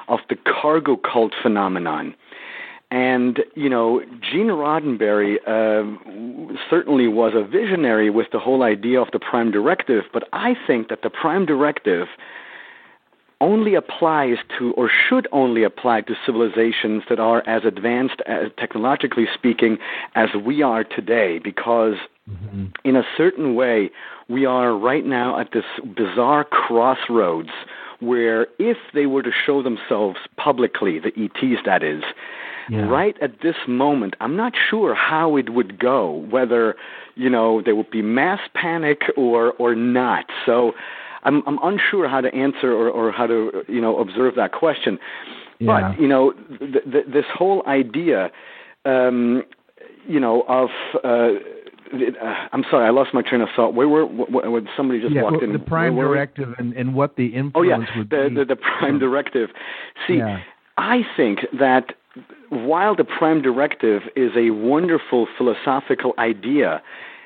[0.07, 2.15] of the cargo cult phenomenon.
[2.93, 9.07] And, you know, Gene Roddenberry uh, certainly was a visionary with the whole idea of
[9.11, 12.07] the Prime Directive, but I think that the Prime Directive
[13.41, 19.25] only applies to, or should only apply to civilizations that are as advanced, as, technologically
[19.33, 19.79] speaking,
[20.13, 21.95] as we are today, because
[22.85, 23.89] in a certain way,
[24.29, 25.65] we are right now at this
[25.95, 27.49] bizarre crossroads
[27.99, 32.03] where if they were to show themselves publicly, the ETs that is,
[32.69, 32.87] Yeah.
[32.87, 36.75] Right at this moment, I'm not sure how it would go, whether
[37.15, 40.25] you know there would be mass panic or or not.
[40.45, 40.71] So
[41.23, 44.97] I'm I'm unsure how to answer or, or how to you know observe that question.
[45.59, 45.91] Yeah.
[45.91, 48.31] But you know th- th- this whole idea,
[48.85, 49.43] um,
[50.07, 50.69] you know of.
[51.03, 51.39] Uh,
[51.93, 53.75] uh, I'm sorry, I lost my train of thought.
[53.75, 55.53] Where were when somebody just yeah, walked well, in?
[55.53, 56.17] the prime Where were we?
[56.17, 58.35] directive and, and what the influence Oh yeah, would the, be.
[58.35, 59.49] the the prime directive.
[60.07, 60.39] See, Yeah.
[60.77, 61.93] I think that
[62.49, 66.81] while the prime directive is a wonderful philosophical idea,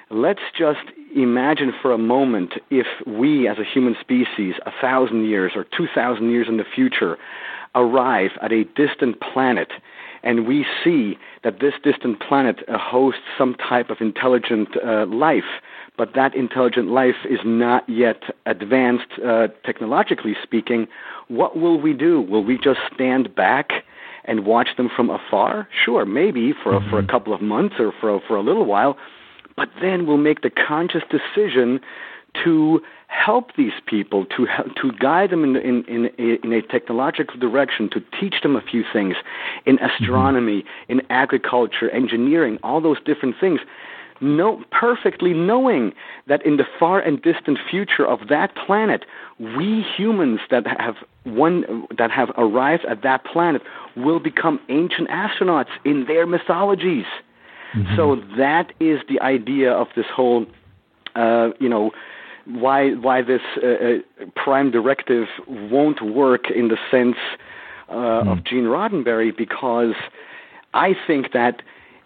[0.10, 5.54] let's just imagine for a moment if we as a human species, a thousand years
[5.56, 7.18] or two thousand years in the future,
[7.76, 9.72] arrive at a distant planet
[10.24, 15.62] and we see that this distant planet uh, hosts some type of intelligent uh, life,
[15.98, 20.88] but that intelligent life is not yet advanced uh, technologically speaking,
[21.28, 22.20] what will we do?
[22.20, 23.72] Will we just stand back
[24.28, 25.68] and watch them from afar?
[25.86, 27.10] Sure, maybe for a, for a mm-hmm.
[27.10, 28.98] couple of months or for a, for a little while,
[29.56, 31.80] but then we'll make the conscious decision
[32.44, 37.40] to help these people, to to guide them in, in, in, a, in a technological
[37.40, 39.16] direction, to teach them a few things
[39.66, 40.04] in mm-hmm.
[40.04, 43.60] astronomy, in agriculture, engineering, all those different things.
[44.20, 45.94] No, perfectly knowing
[46.28, 49.06] that in the far and distant future of that planet,
[49.40, 50.96] we humans that have
[51.36, 53.62] one that have arrived at that planet
[53.96, 57.06] will become ancient astronauts in their mythologies.
[57.96, 60.46] So that is the idea of this whole,
[61.16, 61.92] uh, you know,
[62.46, 67.18] why why this uh, uh, prime directive won't work in the sense
[67.90, 69.96] uh, of Gene Roddenberry because
[70.74, 71.62] I think that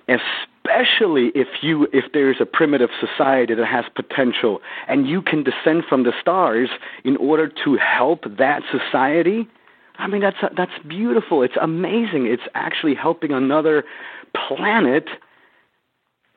[0.08, 5.84] especially if you if there's a primitive society that has potential and you can descend
[5.88, 6.70] from the stars
[7.04, 9.47] in order to help that society
[10.02, 11.43] I mean that's that's beautiful.
[11.43, 12.26] It's amazing.
[12.26, 13.84] It's actually helping another
[14.47, 15.08] planet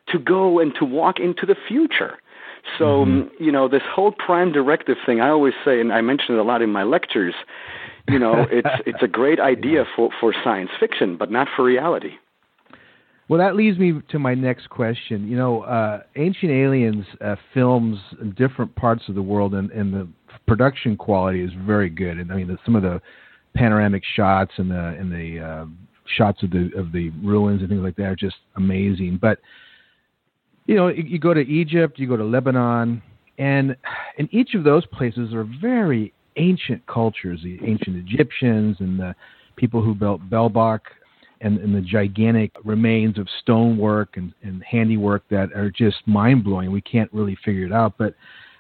[0.08, 2.18] to go and to walk into the future.
[2.78, 6.34] So um, you know this whole prime directive thing I always say and I mention
[6.34, 7.34] it a lot in my lectures
[8.08, 12.14] you know it's it's a great idea for for science fiction but not for reality
[13.28, 15.26] Well, that leads me to my next question.
[15.28, 19.94] You know, uh, Ancient Aliens uh, films in different parts of the world, and, and
[19.94, 20.08] the
[20.46, 22.18] production quality is very good.
[22.18, 23.00] And I mean, the, some of the
[23.54, 25.64] panoramic shots and the and the uh,
[26.16, 29.18] shots of the of the ruins and things like that are just amazing.
[29.20, 29.38] But
[30.66, 33.02] you know, you, go to Egypt, you go to Lebanon,
[33.38, 33.76] and
[34.18, 37.40] in each of those places are very ancient cultures.
[37.42, 39.14] The ancient Egyptians and the
[39.56, 40.80] people who built Baalbek
[41.44, 46.72] and, and the gigantic remains of stonework and, and handiwork that are just mind blowing.
[46.72, 47.98] We can't really figure it out.
[47.98, 48.14] But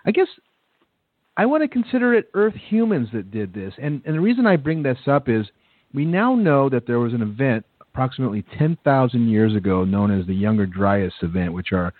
[0.04, 0.28] I guess
[1.36, 3.72] I want to consider it Earth humans that did this.
[3.82, 5.46] And, and the reason I bring this up is
[5.94, 10.34] we now know that there was an event approximately 10,000 years ago known as the
[10.34, 11.94] Younger Dryas event, which are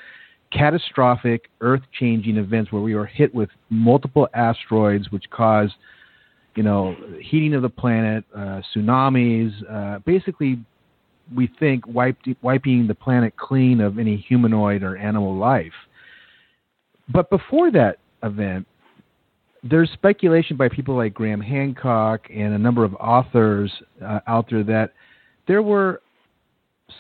[0.53, 5.75] catastrophic, earth changing events where we were hit with multiple asteroids, which caused
[6.55, 10.59] you know, heating of the planet, uh, tsunamis, uh, basically,
[11.35, 15.73] we think wiped, wiping the planet clean of any humanoid or animal life.
[17.13, 18.67] But before that event,
[19.63, 23.73] there's speculation by people like Graham Hancock and a number of authors
[24.05, 24.93] uh, out there that
[25.49, 26.03] there were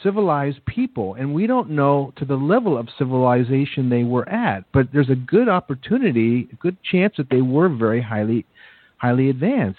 [0.03, 4.65] civilized people, and we don't know to the level of civilization they were at.
[4.73, 8.47] But there's a good opportunity, a good chance that they were very highly
[8.97, 9.79] highly advanced.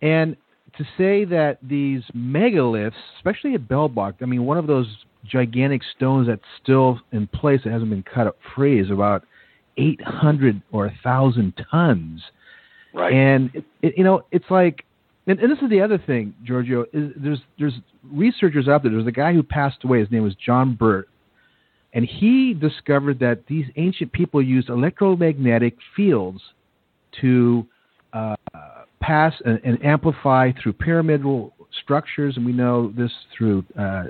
[0.00, 0.36] And
[0.78, 4.86] to say that these megaliths, especially at Baalbek, I mean, one of those
[5.24, 9.24] gigantic stones that's still in place that hasn't been cut up free is about
[9.76, 12.22] 800 or 1,000 tons.
[12.94, 13.12] Right.
[13.12, 14.84] And, it, it, you know, it's like,
[15.26, 17.74] and, and this is the other thing, Giorgio, is there's, there's
[18.10, 18.92] researchers out there.
[18.92, 20.00] There's a guy who passed away.
[20.00, 21.08] His name was John Burke.
[21.94, 26.40] And he discovered that these ancient people used electromagnetic fields
[27.20, 27.66] to
[28.14, 28.36] uh,
[29.02, 34.04] pass and, and, amplify through pyramidal structures, and we know this through uh,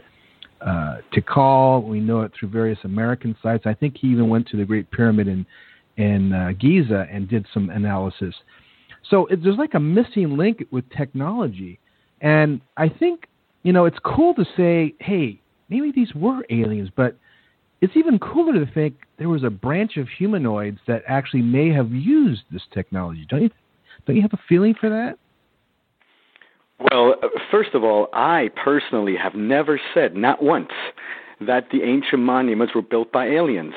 [0.61, 1.85] uh, Tikal.
[1.85, 3.65] We know it through various American sites.
[3.67, 5.47] I think he even went to the Great Pyramid in
[5.97, 8.35] in uh, Giza and did some analysis.
[9.11, 11.81] So it, there's like a missing link with technology,
[12.21, 13.27] and I think
[13.63, 17.17] you know it's cool to say, hey, maybe these were aliens, but
[17.81, 21.91] it's even cooler to think there was a branch of humanoids that actually may have
[21.91, 23.27] used this technology.
[23.29, 23.51] Don't you?
[24.07, 25.19] Don't you have a feeling for that?
[26.91, 30.73] Well, uh, first of all, I personally have never said, not once,
[31.41, 33.75] that the ancient monuments were built by aliens.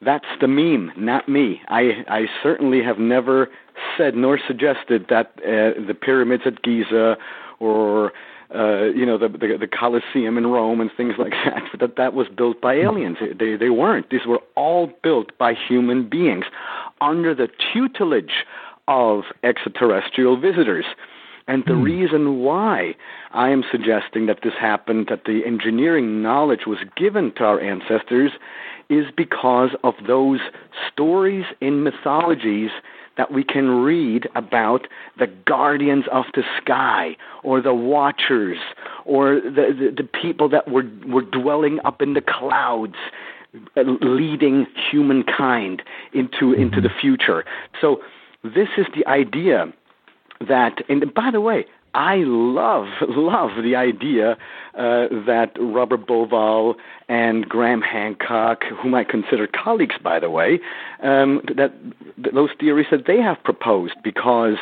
[0.00, 1.60] That's the meme, not me.
[1.68, 3.48] I, I certainly have never
[3.96, 7.16] said nor suggested that uh, the pyramids at Giza
[7.60, 8.12] or
[8.54, 11.62] uh, you know, the, the the Colosseum in Rome and things like that.
[11.78, 13.18] That that was built by aliens.
[13.38, 14.08] They they weren't.
[14.10, 16.46] These were all built by human beings
[17.00, 18.44] under the tutelage
[18.88, 20.86] of extraterrestrial visitors.
[21.46, 22.94] And the reason why
[23.32, 28.32] I am suggesting that this happened, that the engineering knowledge was given to our ancestors,
[28.90, 30.40] is because of those
[30.92, 32.70] stories in mythologies
[33.16, 38.58] that we can read about the guardians of the sky or the watchers
[39.04, 42.94] or the, the, the people that were, were dwelling up in the clouds
[43.76, 45.82] uh, leading humankind
[46.12, 47.44] into into the future.
[47.80, 48.02] So
[48.42, 49.72] this is the idea
[50.46, 54.32] that and by the way, I love love the idea
[54.74, 56.74] uh, that Robert Bauval
[57.08, 60.60] and Graham Hancock, whom I consider colleagues, by the way,
[61.02, 61.72] um, that,
[62.18, 64.56] that those theories that they have proposed because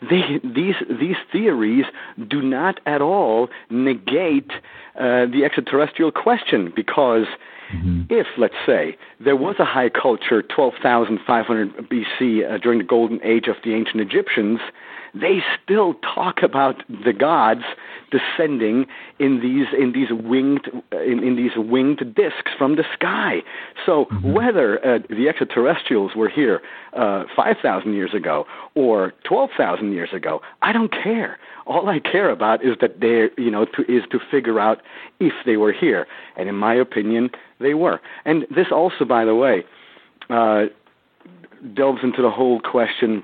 [0.00, 1.84] they, these these theories
[2.28, 4.50] do not at all negate
[4.96, 7.26] uh, the extraterrestrial question because.
[7.68, 8.04] Mm-hmm.
[8.08, 13.46] If, let's say, there was a high culture 12,500 BC uh, during the golden age
[13.46, 14.58] of the ancient Egyptians,
[15.14, 17.62] they still talk about the gods
[18.10, 18.86] descending
[19.18, 23.42] in these in these winged in, in these winged discs from the sky.
[23.84, 24.32] So mm-hmm.
[24.32, 26.60] whether uh, the extraterrestrials were here
[26.94, 31.38] uh, five thousand years ago or twelve thousand years ago, I don't care.
[31.66, 34.80] All I care about is that they you know to, is to figure out
[35.20, 36.06] if they were here,
[36.36, 37.30] and in my opinion,
[37.60, 38.00] they were.
[38.24, 39.64] And this also, by the way.
[40.30, 40.66] Uh,
[41.74, 43.22] delves into the whole question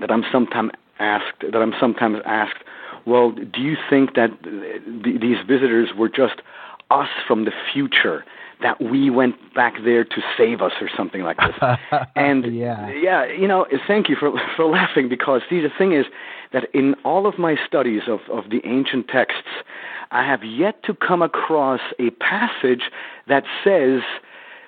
[0.00, 2.62] that I'm sometimes asked that I'm sometimes asked,
[3.06, 6.42] well, do you think that th- these visitors were just
[6.90, 8.24] us from the future?
[8.62, 11.78] That we went back there to save us, or something like this.
[12.16, 16.06] and yeah, yeah, you know, thank you for for laughing because see, the thing is
[16.54, 19.62] that in all of my studies of of the ancient texts,
[20.10, 22.90] I have yet to come across a passage
[23.28, 24.00] that says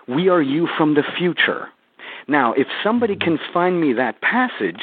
[0.07, 1.69] we are you from the future.
[2.27, 3.37] Now, if somebody mm-hmm.
[3.37, 4.83] can find me that passage,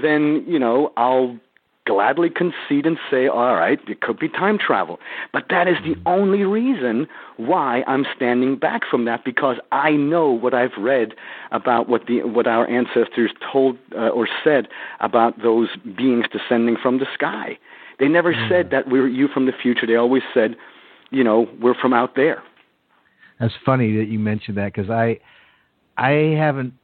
[0.00, 1.38] then, you know, I'll
[1.86, 4.98] gladly concede and say, all right, it could be time travel.
[5.32, 10.30] But that is the only reason why I'm standing back from that because I know
[10.30, 11.14] what I've read
[11.52, 14.68] about what the what our ancestors told uh, or said
[15.00, 17.58] about those beings descending from the sky.
[17.98, 18.48] They never mm.
[18.48, 19.86] said that we are you from the future.
[19.86, 20.56] They always said,
[21.10, 22.42] you know, we're from out there.
[23.40, 25.20] That's funny that you mentioned that because I
[25.96, 26.74] I haven't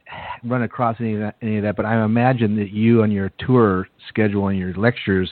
[0.43, 3.31] run across any of that, any of that, but I imagine that you on your
[3.39, 5.29] tour schedule and your lectures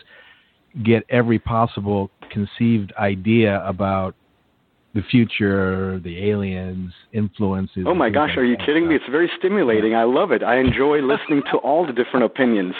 [0.83, 4.15] get every possible conceived idea about
[4.93, 7.85] the future, the aliens, influences.
[7.87, 8.95] Oh my gosh, are you kidding me?
[8.95, 9.95] It's very stimulating.
[9.95, 10.43] I love it.
[10.43, 12.75] I enjoy listening to all the different opinions.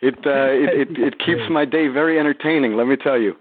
[0.00, 2.76] It uh, it, it it keeps my day very entertaining.
[2.76, 3.34] Let me tell you.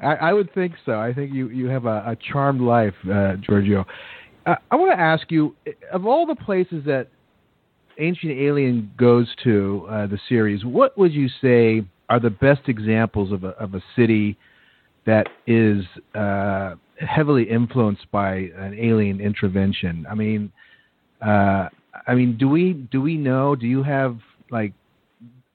[0.00, 1.00] I, I would think so.
[1.00, 3.84] I think you you have a, a charmed life, uh, Giorgio.
[4.46, 5.56] Uh, I want to ask you,
[5.92, 7.08] of all the places that
[7.98, 13.32] Ancient Alien goes to, uh, the series, what would you say are the best examples
[13.32, 14.36] of a, of a city
[15.06, 15.84] that is
[16.14, 20.06] uh, heavily influenced by an alien intervention?
[20.10, 20.52] I mean,
[21.24, 21.68] uh,
[22.06, 23.54] I mean, do we do we know?
[23.54, 24.18] Do you have
[24.50, 24.72] like?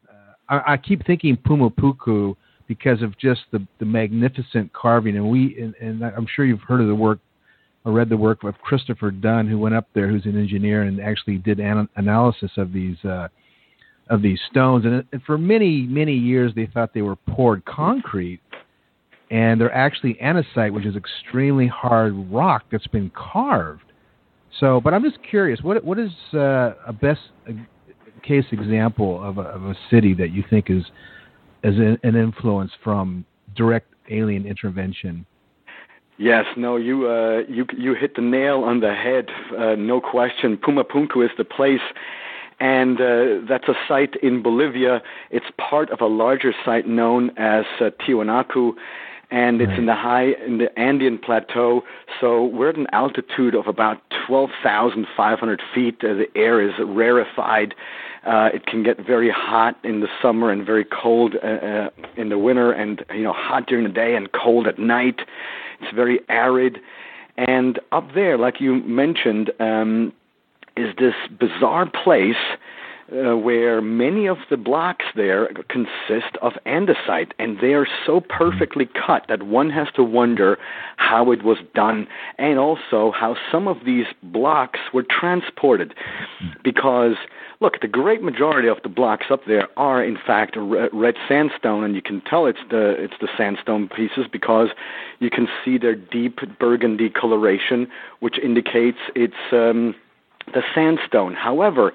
[0.09, 2.35] Uh, I, I keep thinking Pumapunku
[2.67, 6.81] because of just the the magnificent carving, and we and, and I'm sure you've heard
[6.81, 7.19] of the work
[7.86, 10.99] I read the work of Christopher Dunn, who went up there, who's an engineer and
[10.99, 13.30] actually did an- analysis of these uh,
[14.09, 14.86] of these stones.
[14.86, 18.41] And, and for many many years, they thought they were poured concrete,
[19.32, 23.84] and they're actually andesite, which is extremely hard rock that's been carved.
[24.59, 27.21] So, but I'm just curious, what what is uh, a best
[28.23, 30.84] case example of a, of a city that you think is
[31.63, 33.25] as an influence from
[33.55, 35.25] direct alien intervention?
[36.20, 39.30] Yes, no, you uh, you you hit the nail on the head.
[39.57, 40.57] Uh, no question.
[40.57, 41.80] Pumapunku is the place,
[42.59, 45.01] and uh, that's a site in Bolivia.
[45.32, 48.74] It's part of a larger site known as uh, Tiwanaku,
[49.32, 49.80] and it's right.
[49.80, 51.84] in the high in the Andean plateau.
[52.20, 56.03] So we're at an altitude of about twelve thousand five hundred feet.
[56.03, 57.76] Uh, the air is rarefied.
[58.28, 62.28] Uh, it can get very hot in the summer and very cold uh, uh, in
[62.28, 65.22] the winter, and you know hot during the day and cold at night.
[65.82, 66.80] It's very arid.
[67.38, 70.13] And up there, like you mentioned, um,
[70.75, 72.36] is this bizarre place
[73.12, 78.88] uh, where many of the blocks there consist of andesite, and they are so perfectly
[79.05, 80.57] cut that one has to wonder
[80.97, 82.07] how it was done,
[82.38, 85.93] and also how some of these blocks were transported.
[86.64, 87.16] Because,
[87.62, 91.95] look, the great majority of the blocks up there are, in fact, red sandstone, and
[91.95, 94.70] you can tell it's the it's the sandstone pieces because
[95.20, 97.88] you can see their deep burgundy coloration,
[98.20, 99.95] which indicates it's um,
[100.53, 101.34] the sandstone.
[101.34, 101.93] However,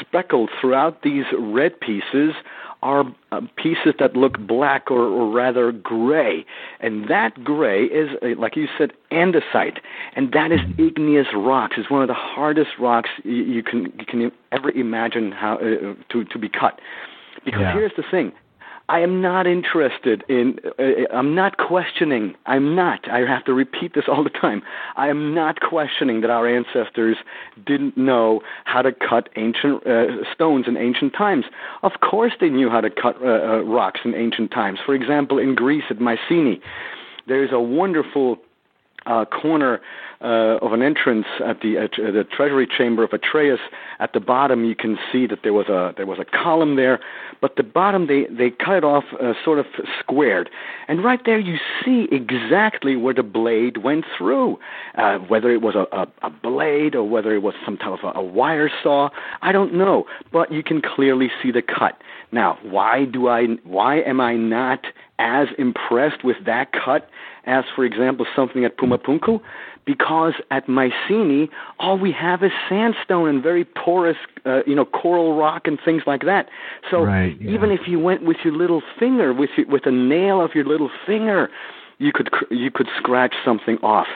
[0.00, 2.34] speckled throughout these red pieces
[2.82, 6.46] are uh, pieces that look black or, or rather gray.
[6.80, 9.78] And that gray is, uh, like you said, andesite.
[10.14, 11.74] And that is igneous rocks.
[11.76, 15.94] It's one of the hardest rocks you, you can you can ever imagine how uh,
[16.10, 16.80] to to be cut.
[17.44, 17.72] Because Yeah.
[17.72, 18.32] here's the thing.
[18.90, 23.94] I am not interested in, uh, I'm not questioning, I'm not, I have to repeat
[23.94, 24.62] this all the time.
[24.96, 27.18] I am not questioning that our ancestors
[27.66, 31.44] didn't know how to cut ancient uh, stones in ancient times.
[31.82, 34.78] Of course they knew how to cut uh, uh, rocks in ancient times.
[34.84, 36.58] For example, in Greece at Mycenae,
[37.26, 38.38] there's a wonderful
[39.08, 39.80] uh, corner
[40.20, 43.60] uh, of an entrance at the at the treasury chamber of Atreus.
[44.00, 47.00] At the bottom, you can see that there was a there was a column there,
[47.40, 49.66] but the bottom they they cut it off uh, sort of
[49.98, 50.50] squared,
[50.88, 54.58] and right there you see exactly where the blade went through.
[54.96, 58.16] Uh, whether it was a, a, a blade or whether it was some type of
[58.16, 59.08] a, a wire saw,
[59.42, 62.02] I don't know, but you can clearly see the cut.
[62.32, 64.84] Now, why do I why am I not
[65.18, 67.08] as impressed with that cut
[67.44, 69.40] as, for example, something at Pumapunku?
[69.84, 71.48] Because at Mycenae,
[71.78, 76.02] all we have is sandstone and very porous, uh, you know, coral rock and things
[76.06, 76.48] like that.
[76.90, 77.50] So Right, yeah.
[77.50, 80.64] even if you went with your little finger, with your, with a nail of your
[80.64, 81.48] little finger,
[81.98, 84.06] you could you could scratch something off.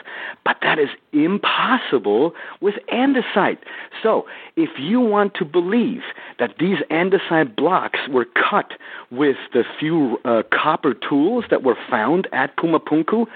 [0.45, 3.59] But that is impossible with andesite.
[4.03, 4.27] So
[4.57, 6.03] if you want to believe
[6.39, 8.73] that these andesite blocks were cut
[9.11, 13.27] with the few uh, copper tools that were found at Pumapunku,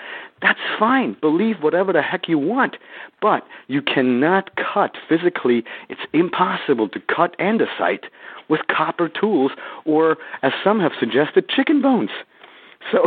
[0.40, 1.16] that's fine.
[1.20, 2.76] Believe whatever the heck you want.
[3.20, 8.04] But you cannot cut physically, it's impossible to cut andesite
[8.48, 9.52] with copper tools
[9.84, 12.10] or, as some have suggested, chicken bones.
[12.92, 13.04] So,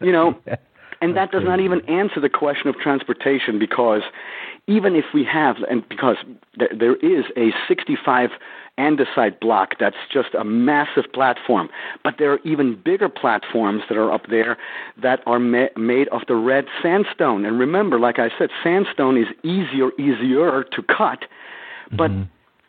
[0.00, 0.38] you know,
[1.00, 4.02] and that does not even answer the question of transportation because
[4.66, 6.16] even if we have, and because
[6.56, 8.30] there, there is a 65
[8.78, 11.68] andesite block that's just a massive platform,
[12.04, 14.56] but there are even bigger platforms that are up there
[15.00, 17.44] that are ma- made of the red sandstone.
[17.44, 21.24] And remember, like I said, sandstone is easier, easier to cut,
[21.90, 22.22] but mm-hmm.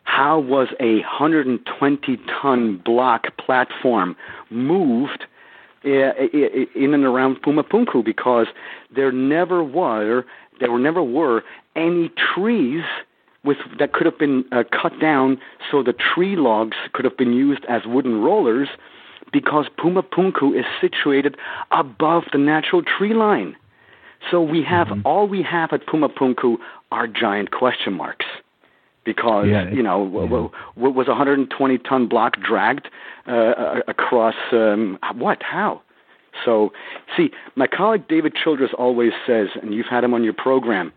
[0.03, 4.15] how was a 120 ton block platform
[4.49, 5.25] moved
[5.84, 8.47] in and around Pumapunku because
[8.93, 10.25] there never were
[10.59, 11.43] there were never were
[11.75, 12.84] any trees
[13.43, 15.39] with that could have been uh, cut down
[15.71, 18.67] so the tree logs could have been used as wooden rollers
[19.32, 21.38] because Pumapunku is situated
[21.71, 23.55] above the natural tree line.
[24.30, 26.57] So we have all we have at Pumapunku
[26.91, 28.25] are giant question marks
[29.14, 32.88] because Yeah, you know w w w- was a 120 ton block dragged
[33.28, 35.82] uh, across um, what how?
[36.45, 36.72] So
[37.16, 40.93] see my colleague david childress always says and you've had him on your program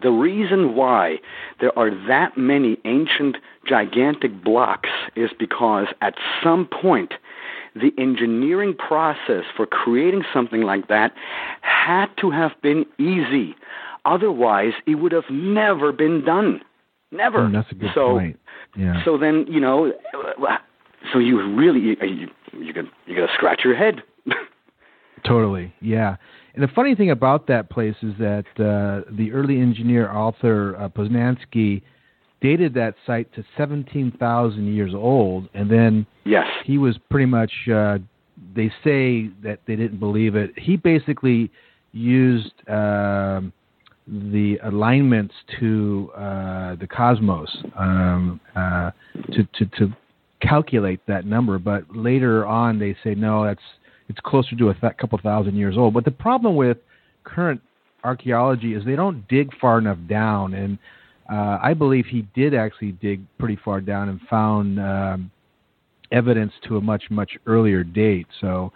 [0.00, 1.20] the reason why
[1.60, 3.36] there are that many ancient
[3.66, 7.12] gigantic blocks is because at some point
[7.74, 11.12] the engineering process for creating something like that
[11.62, 13.54] had to have been easy.
[14.04, 16.60] Otherwise it would have never been done
[17.12, 18.38] never Mm, that's a good so point.
[18.76, 19.04] Yeah.
[19.04, 19.92] so then you know,
[21.12, 24.02] so you really you you you got you got to scratch your head.
[25.26, 26.16] Totally, yeah.
[26.54, 30.88] And the funny thing about that place is that uh, the early engineer author uh,
[30.88, 31.82] Posnansky
[32.40, 37.52] dated that site to 17,000 years old, and then yes, he was pretty much.
[37.72, 37.98] Uh,
[38.56, 40.50] they say that they didn't believe it.
[40.58, 41.50] He basically
[41.92, 43.52] used um,
[44.12, 47.48] the alignments to uh, the cosmos
[47.78, 48.90] um, uh,
[49.32, 49.96] to, to to
[50.42, 51.58] calculate that number.
[51.58, 53.62] But later on, they say no, that's
[54.08, 55.94] it's closer to a th- couple thousand years old.
[55.94, 56.76] But the problem with
[57.24, 57.62] current
[58.04, 60.78] archaeology is they don't dig far enough down, and
[61.32, 65.30] uh, I believe he did actually dig pretty far down and found um,
[66.10, 68.26] evidence to a much much earlier date.
[68.40, 68.72] So.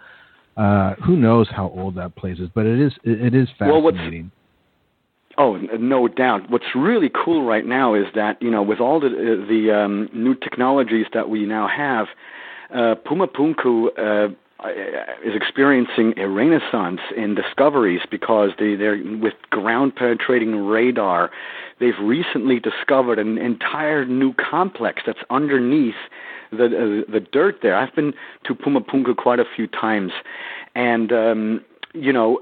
[0.55, 4.31] Uh, who knows how old that place is, but it is it, is Well, fascinating.
[5.37, 6.49] Oh, no doubt.
[6.49, 10.33] What's really cool right now is that you know, with all the the um, new
[10.33, 12.07] technologies that we now have,
[12.73, 14.33] uh, Pumapunku uh,
[15.23, 21.29] is experiencing a renaissance in discoveries because they, they're with ground penetrating radar.
[21.79, 25.95] They've recently discovered an entire new complex that's underneath
[26.51, 27.75] the uh, the dirt there.
[27.75, 28.13] I've been
[28.45, 30.13] to Pumapunku quite a few times,
[30.73, 32.39] and um, you know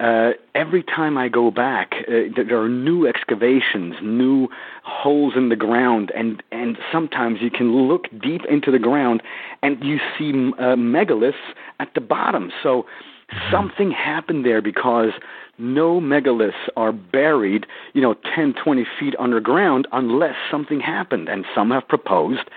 [0.00, 4.48] uh, every time I go back, uh, there are new excavations, new
[4.84, 9.22] holes in the ground, and and sometimes you can look deep into the ground
[9.62, 11.34] and you see uh, megaliths
[11.80, 12.52] at the bottom.
[12.62, 12.86] So
[13.50, 15.12] something happened there because
[15.58, 21.28] no megaliths are buried, you know, 10, 20 feet underground unless something happened.
[21.28, 22.48] And some have proposed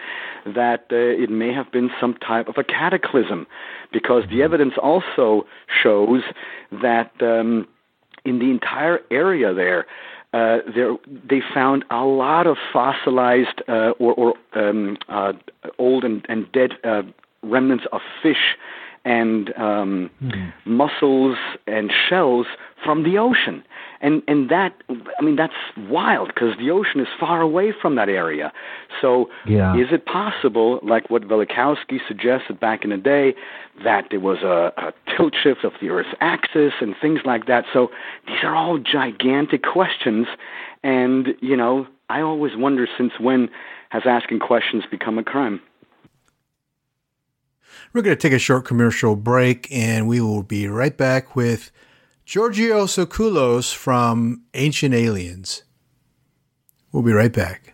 [0.46, 3.48] that uh, it may have been some type of a cataclysm
[3.92, 5.46] because the evidence also
[5.84, 6.22] shows
[6.72, 7.68] that um,
[8.26, 9.86] in the entire area there,
[10.34, 10.96] uh, there,
[11.30, 15.34] they found a lot of fossilized uh, or, or um, uh,
[15.78, 17.02] old and, and dead uh,
[17.44, 18.56] remnants of fish
[19.04, 20.54] and um, mm.
[20.66, 21.38] mussels
[21.68, 22.46] and shells
[22.84, 23.64] from the ocean.
[24.02, 24.74] And and that
[25.20, 28.52] I mean that's wild because the ocean is far away from that area.
[29.00, 29.76] So yeah.
[29.76, 33.36] is it possible, like what Velikovsky suggested back in the day,
[33.84, 37.66] that there was a, a tilt shift of the Earth's axis and things like that?
[37.72, 37.90] So
[38.28, 40.28] these are all gigantic questions,
[40.84, 43.50] and you know I always wonder since when
[43.92, 45.62] has asking questions become a crime?
[47.94, 51.72] We're going to take a short commercial break and we will be right back with
[52.26, 55.64] Giorgio Tsoukalos from Ancient Aliens.
[56.92, 57.74] We'll be right back.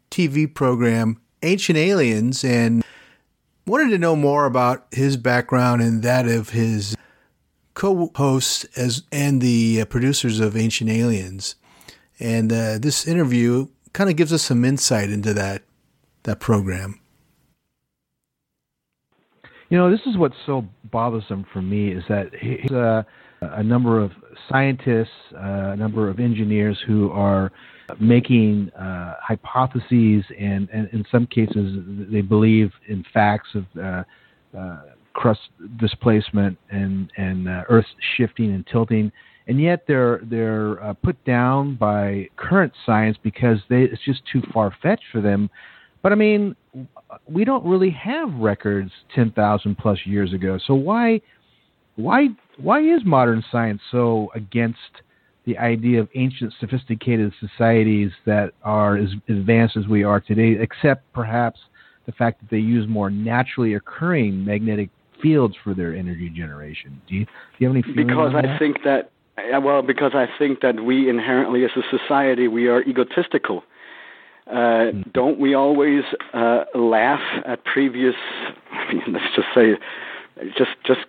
[0.11, 2.83] TV program Ancient Aliens and
[3.65, 6.95] wanted to know more about his background and that of his
[7.73, 11.55] co-hosts as and the uh, producers of Ancient Aliens.
[12.19, 15.63] And uh, this interview kind of gives us some insight into that
[16.23, 16.99] that program.
[19.69, 23.05] You know, this is what's so bothersome for me is that he's a,
[23.41, 24.11] a number of
[24.49, 27.51] scientists, uh, a number of engineers who are
[27.99, 34.03] making uh, hypotheses, and, and, in some cases, they believe in facts of uh,
[34.57, 34.81] uh
[35.13, 35.41] crust
[35.77, 39.11] displacement and and uh, Earth shifting and tilting,
[39.47, 44.41] and yet they're they're uh, put down by current science because they, it's just too
[44.53, 45.49] far fetched for them.
[46.01, 46.55] But I mean,
[47.27, 51.21] we don't really have records ten thousand plus years ago, so why
[51.95, 55.01] why why is modern science so against
[55.45, 61.11] the idea of ancient sophisticated societies that are as advanced as we are today, except
[61.13, 61.59] perhaps
[62.05, 64.89] the fact that they use more naturally occurring magnetic
[65.21, 67.01] fields for their energy generation.
[67.07, 68.59] Do you, do you have any feeling Because I that?
[68.59, 69.11] think that
[69.61, 73.63] well, because I think that we inherently, as a society, we are egotistical.
[74.45, 75.01] Uh, mm-hmm.
[75.13, 78.15] Don't we always uh, laugh at previous?
[78.71, 79.73] I mean, let's just say,
[80.57, 81.01] just just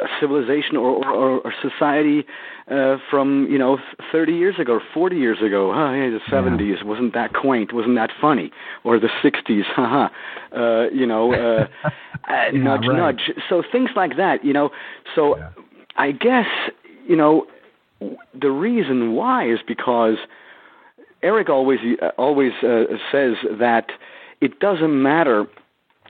[0.00, 2.24] a civilization or, or, or society
[2.70, 3.78] uh, from you know
[4.12, 5.72] 30 years ago or 40 years ago.
[5.72, 5.92] Huh?
[5.92, 6.84] Hey, the 70s yeah.
[6.84, 8.50] wasn't that quaint, wasn't that funny,
[8.84, 10.08] or the 60s, haha.
[10.56, 11.66] uh, you know, uh,
[12.28, 12.96] yeah, nudge, right.
[12.96, 13.30] nudge.
[13.48, 14.70] So things like that, you know.
[15.14, 15.50] So yeah.
[15.96, 16.46] I guess
[17.06, 17.46] you know
[18.00, 20.16] the reason why is because
[21.22, 23.90] Eric always uh, always uh, says that
[24.40, 25.46] it doesn't matter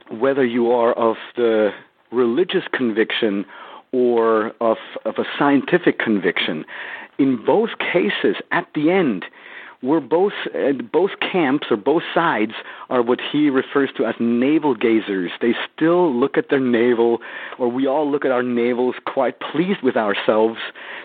[0.09, 1.71] whether you are of the
[2.11, 3.45] religious conviction
[3.91, 6.65] or of, of a scientific conviction.
[7.17, 9.25] In both cases, at the end,
[9.83, 12.51] we're both uh, both camps or both sides
[12.89, 15.29] are what he refers to as navel gazers.
[15.41, 17.19] They still look at their navel,
[17.57, 20.59] or we all look at our navels, quite pleased with ourselves.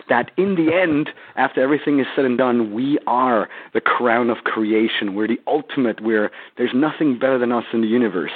[0.09, 4.37] That in the end, after everything is said and done, we are the crown of
[4.43, 5.15] creation.
[5.15, 6.01] We're the ultimate.
[6.01, 8.33] We're there's nothing better than us in the universe,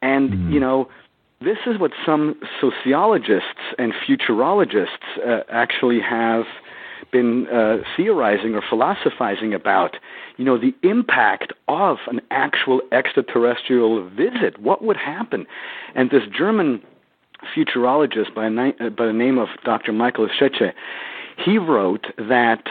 [0.00, 0.52] and mm.
[0.52, 0.88] you know.
[1.40, 4.86] This is what some sociologists and futurologists
[5.24, 6.44] uh, actually have
[7.12, 9.96] been uh, theorizing or philosophizing about,
[10.38, 14.58] you know, the impact of an actual extraterrestrial visit.
[14.58, 15.46] What would happen?
[15.94, 16.82] And this German
[17.54, 19.92] futurologist by, uh, by the name of Dr.
[19.92, 20.72] Michael Schetsche,
[21.44, 22.64] he wrote that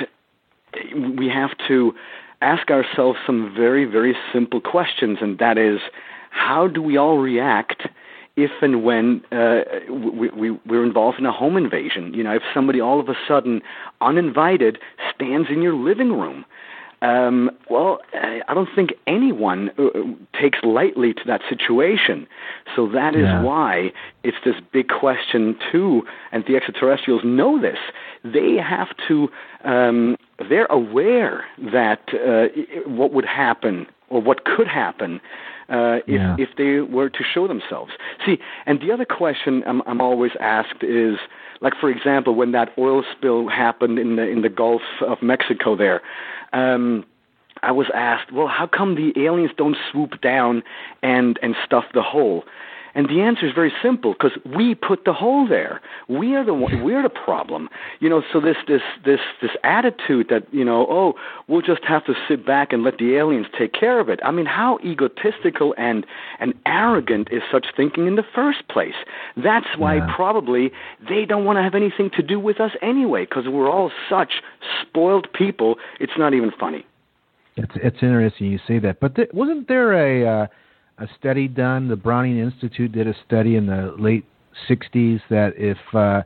[1.18, 1.94] we have to
[2.42, 5.80] ask ourselves some very, very simple questions, and that is,
[6.32, 7.84] how do we all react
[8.36, 12.14] if and when uh, we, we, we're involved in a home invasion.
[12.14, 13.62] You know, if somebody all of a sudden,
[14.02, 14.78] uninvited,
[15.14, 16.46] stands in your living room,
[17.02, 22.26] um, well, I don't think anyone uh, takes lightly to that situation.
[22.76, 23.42] So that is yeah.
[23.42, 23.92] why
[24.24, 26.04] it's this big question too.
[26.32, 27.78] And the extraterrestrials know this.
[28.24, 29.30] They have to.
[29.64, 30.18] Um,
[30.50, 32.48] they're aware that uh,
[32.90, 35.22] what would happen or what could happen
[35.70, 36.36] uh, if yeah.
[36.38, 37.92] if they were to show themselves.
[38.26, 41.18] See, and the other question I'm, I'm always asked is,
[41.62, 45.76] like for example, when that oil spill happened in the in the Gulf of Mexico,
[45.76, 46.02] there.
[46.54, 47.06] Um,
[47.64, 50.62] I was asked, well, how come the aliens don't swoop down
[51.02, 52.44] and and stuff the hole?
[52.96, 55.82] And the answer is very simple because we put the hole there.
[56.08, 57.68] We are the one, we're the problem.
[58.00, 61.16] You know, so this this this this attitude that you know, oh,
[61.48, 64.22] we'll just have to sit back and let the aliens take care of it.
[64.24, 66.06] I mean, how egotistical and
[66.40, 68.96] and arrogant is such thinking in the first place?
[69.36, 70.16] That's why yeah.
[70.16, 70.72] probably
[71.08, 74.42] they don't want to have anything to do with us anyway because we're all such
[74.82, 75.76] spoiled people.
[76.00, 76.86] It's not even funny.
[77.58, 80.48] It's it's interesting you say that, but th- wasn't there a uh,
[80.98, 81.88] a study done.
[81.88, 84.26] The Browning Institute did a study in the late
[84.70, 86.24] 60s that if uh,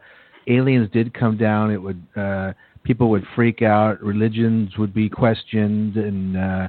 [0.47, 2.53] aliens did come down, it would uh,
[2.83, 6.67] people would freak out, religions would be questioned, and uh,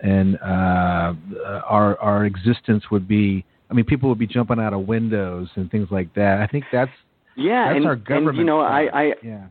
[0.00, 1.14] and uh,
[1.66, 3.44] our our existence would be.
[3.70, 6.40] I mean, people would be jumping out of windows and things like that.
[6.40, 6.90] I think that's
[7.36, 8.30] yeah, that's and, our government.
[8.30, 9.46] And, you know, I, I yeah.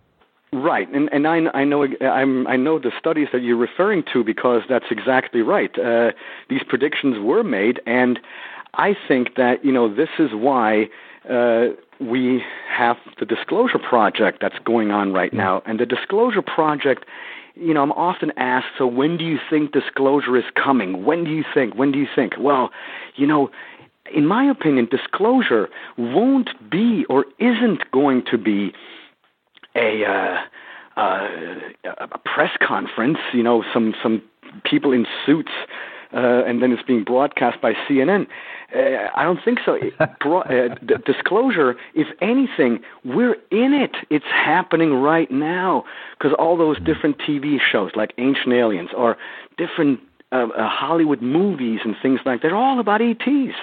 [0.54, 4.24] Right, and and I I know I'm I know the studies that you're referring to
[4.24, 5.78] because that's exactly right.
[5.78, 6.14] Uh,
[6.50, 8.18] these predictions were made, and
[8.74, 10.88] I think that you know this is why
[11.30, 11.68] uh,
[12.00, 17.06] we have the Disclosure Project that's going on right now, and the Disclosure Project.
[17.56, 21.04] You know, I'm often asked, so when do you think disclosure is coming?
[21.06, 21.74] When do you think?
[21.74, 22.34] When do you think?
[22.40, 22.70] Well,
[23.16, 23.50] you know,
[24.14, 25.68] in my opinion, disclosure
[25.98, 28.74] won't be or isn't going to be
[29.78, 31.28] a uh, uh,
[32.00, 34.22] a press conference, you know, some some
[34.64, 35.52] people in suits,
[36.14, 38.28] uh, and then it's being broadcast by CNN.
[38.76, 39.78] Uh, I don't think so.
[40.20, 43.96] Bro- uh, d- disclosure, if anything, we're in it.
[44.10, 45.86] It's happening right now
[46.18, 49.18] because all those different TV shows like Ancient Aliens or
[49.58, 50.00] different
[50.32, 53.56] uh, uh, Hollywood movies and things like that are all about ETs.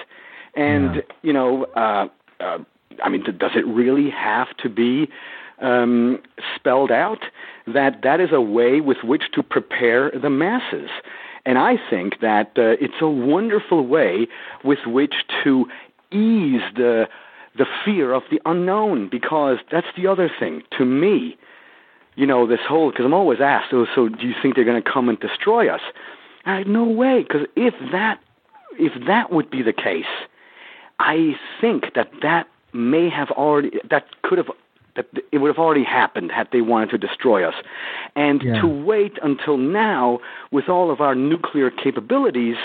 [0.55, 1.01] And, yeah.
[1.21, 2.07] you know, uh,
[2.39, 2.59] uh,
[3.03, 5.09] I mean, does it really have to be
[5.59, 6.21] um,
[6.55, 7.23] spelled out
[7.67, 10.89] that that is a way with which to prepare the masses.
[11.45, 14.27] And I think that uh, it's a wonderful way
[14.63, 15.67] with which to
[16.11, 17.07] ease the
[17.57, 21.37] the fear of the unknown because that's the other thing to me
[22.15, 24.81] you know this whole because i'm always asked oh so do you think they're going
[24.81, 25.81] to come and destroy us
[26.45, 28.19] I, no way because if that
[28.77, 30.05] if that would be the case
[30.99, 34.51] i think that that may have already that could have
[34.95, 37.55] that it would have already happened had they wanted to destroy us.
[38.15, 38.61] And yeah.
[38.61, 40.19] to wait until now
[40.51, 42.55] with all of our nuclear capabilities,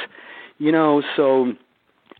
[0.59, 1.53] you know, so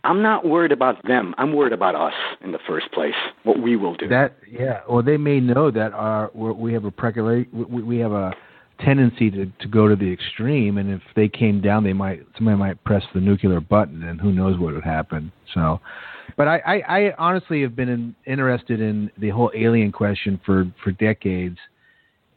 [0.03, 1.35] I'm not worried about them.
[1.37, 3.13] I'm worried about us in the first place.
[3.43, 4.07] What we will do.
[4.07, 4.81] That yeah.
[4.89, 8.33] Well, they may know that our we have a precula- we have a
[8.83, 12.57] tendency to to go to the extreme, and if they came down, they might somebody
[12.57, 15.31] might press the nuclear button, and who knows what would happen.
[15.53, 15.79] So,
[16.37, 20.71] but I, I, I honestly have been in, interested in the whole alien question for,
[20.83, 21.57] for decades,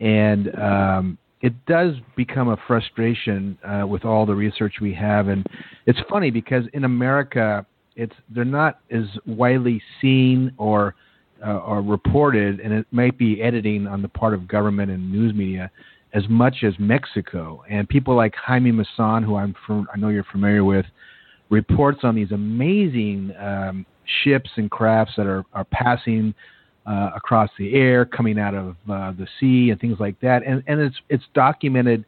[0.00, 5.28] and um, it does become a frustration uh, with all the research we have.
[5.28, 5.46] And
[5.86, 7.66] it's funny because in America,
[7.96, 10.94] it's they're not as widely seen or
[11.46, 15.34] uh, or reported, and it might be editing on the part of government and news
[15.34, 15.70] media
[16.14, 17.62] as much as Mexico.
[17.68, 20.86] And people like Jaime Maussan, who I'm from, I know you're familiar with,
[21.54, 23.86] reports on these amazing um,
[24.22, 26.34] ships and crafts that are, are passing
[26.86, 30.42] uh, across the air, coming out of uh, the sea, and things like that.
[30.44, 32.04] And, and it's, it's documented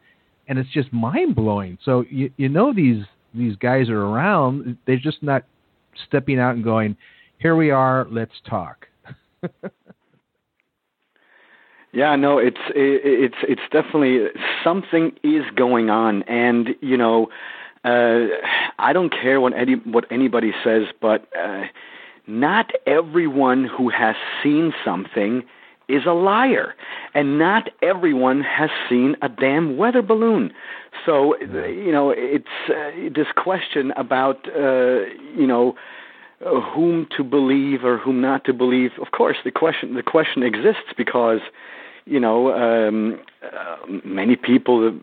[0.47, 1.77] and it's just mind blowing.
[1.83, 4.77] So you you know these these guys are around.
[4.85, 5.43] They're just not
[6.07, 6.95] stepping out and going,
[7.39, 8.87] "Here we are, let's talk."
[11.93, 14.27] Yeah, no, it's it's it's definitely
[14.63, 17.29] something is going on, and you know,
[17.87, 18.27] uh,
[18.79, 21.63] I don't care what any what anybody says, but uh,
[22.27, 25.43] not everyone who has seen something
[25.87, 26.75] is a liar,
[27.13, 30.51] and not everyone has seen a damn weather balloon.
[31.05, 35.75] So you know, it's uh, this question about uh, you know
[36.41, 38.91] whom to believe or whom not to believe.
[39.01, 41.39] Of course, the question the question exists because
[42.05, 44.99] you know um, uh, many people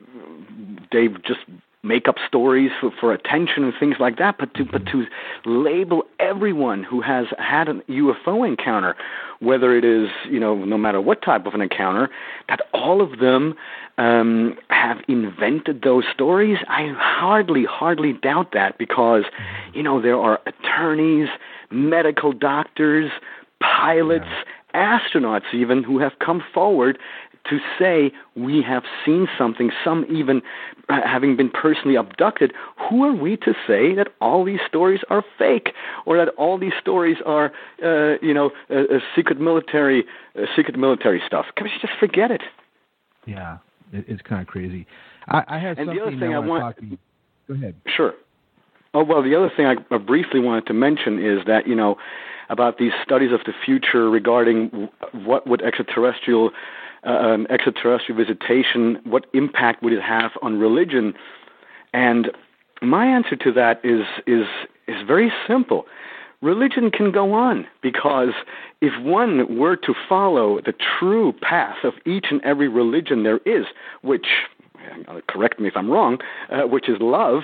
[0.93, 1.41] they've just
[1.85, 5.07] make up stories for, for attention and things like that, but to but to
[5.45, 8.97] label everyone who has had a UFO encounter,
[9.41, 12.09] whether it is you know no matter what type of an encounter,
[12.49, 13.55] that all of them
[13.99, 16.59] um, have invented those stories.
[16.68, 19.24] I hardly hardly doubt that because
[19.74, 21.28] you know there are attorneys,
[21.70, 23.11] medical doctors,
[23.61, 24.26] pilots.
[24.26, 26.99] Yeah astronauts even who have come forward
[27.51, 30.42] to say we have seen something, some even
[30.88, 32.53] uh, having been personally abducted,
[32.88, 35.70] who are we to say that all these stories are fake
[36.07, 40.05] or that all these stories are, uh, you know, uh, uh, secret military,
[40.57, 41.47] secret military stuff?
[41.57, 42.42] Can we just forget it?
[43.26, 43.59] Yeah,
[43.92, 44.86] it, it's kind of crazy.
[45.28, 46.99] I, I have and something the other thing I, want, want to
[47.49, 47.74] Go ahead.
[47.86, 48.14] Sure.
[48.95, 51.97] Oh well, the other thing I briefly wanted to mention is that you know
[52.49, 56.51] about these studies of the future regarding what would extraterrestrial
[57.05, 61.14] um, extraterrestrial visitation, what impact would it have on religion?
[61.92, 62.30] And
[62.82, 64.46] my answer to that is is
[64.86, 65.86] is very simple.
[66.42, 68.34] Religion can go on because
[68.82, 73.64] if one were to follow the true path of each and every religion there is,
[74.02, 74.53] which uh,
[75.28, 76.18] correct me if I'm wrong,
[76.51, 77.43] uh, which is love,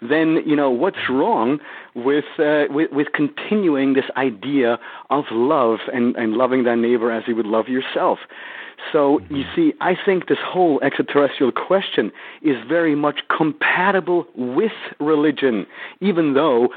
[0.00, 1.58] then you know what's wrong
[1.94, 4.78] with, uh, with with continuing this idea
[5.10, 8.18] of love and, and loving thy neighbor as you would love yourself.
[8.92, 12.12] So you see, I think this whole extraterrestrial question
[12.42, 15.66] is very much compatible with religion,
[16.00, 16.68] even though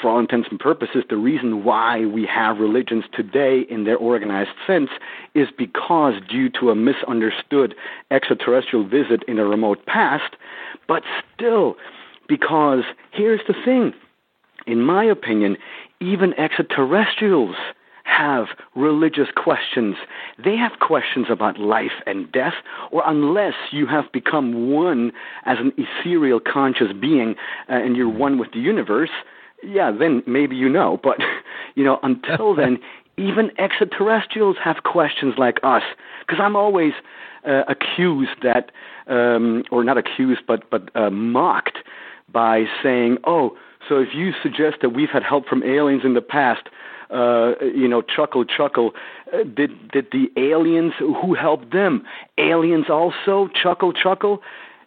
[0.00, 4.50] for all intents and purposes, the reason why we have religions today in their organized
[4.66, 4.90] sense
[5.34, 7.74] is because, due to a misunderstood
[8.10, 10.36] extraterrestrial visit in a remote past,
[10.86, 11.02] but
[11.34, 11.74] still,
[12.28, 13.92] because here's the thing
[14.66, 15.56] in my opinion,
[16.00, 17.56] even extraterrestrials
[18.04, 19.96] have religious questions.
[20.42, 22.54] They have questions about life and death,
[22.90, 25.12] or unless you have become one
[25.44, 27.34] as an ethereal conscious being
[27.68, 29.10] uh, and you're one with the universe,
[29.66, 31.00] yeah, then maybe you know.
[31.02, 31.18] But,
[31.74, 32.78] you know, until then,
[33.16, 35.82] even extraterrestrials have questions like us.
[36.20, 36.92] Because I'm always
[37.46, 38.70] uh, accused that,
[39.06, 41.78] um, or not accused, but, but uh, mocked
[42.32, 43.56] by saying, oh,
[43.88, 46.68] so if you suggest that we've had help from aliens in the past,
[47.10, 48.92] uh, you know, chuckle, chuckle.
[49.32, 52.04] Uh, did did the aliens who helped them?
[52.38, 54.42] Aliens also chuckle, chuckle.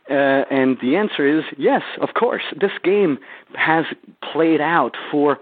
[0.10, 2.44] Uh, and the answer is yes, of course.
[2.60, 3.20] This game
[3.56, 3.86] has
[4.22, 5.38] played out for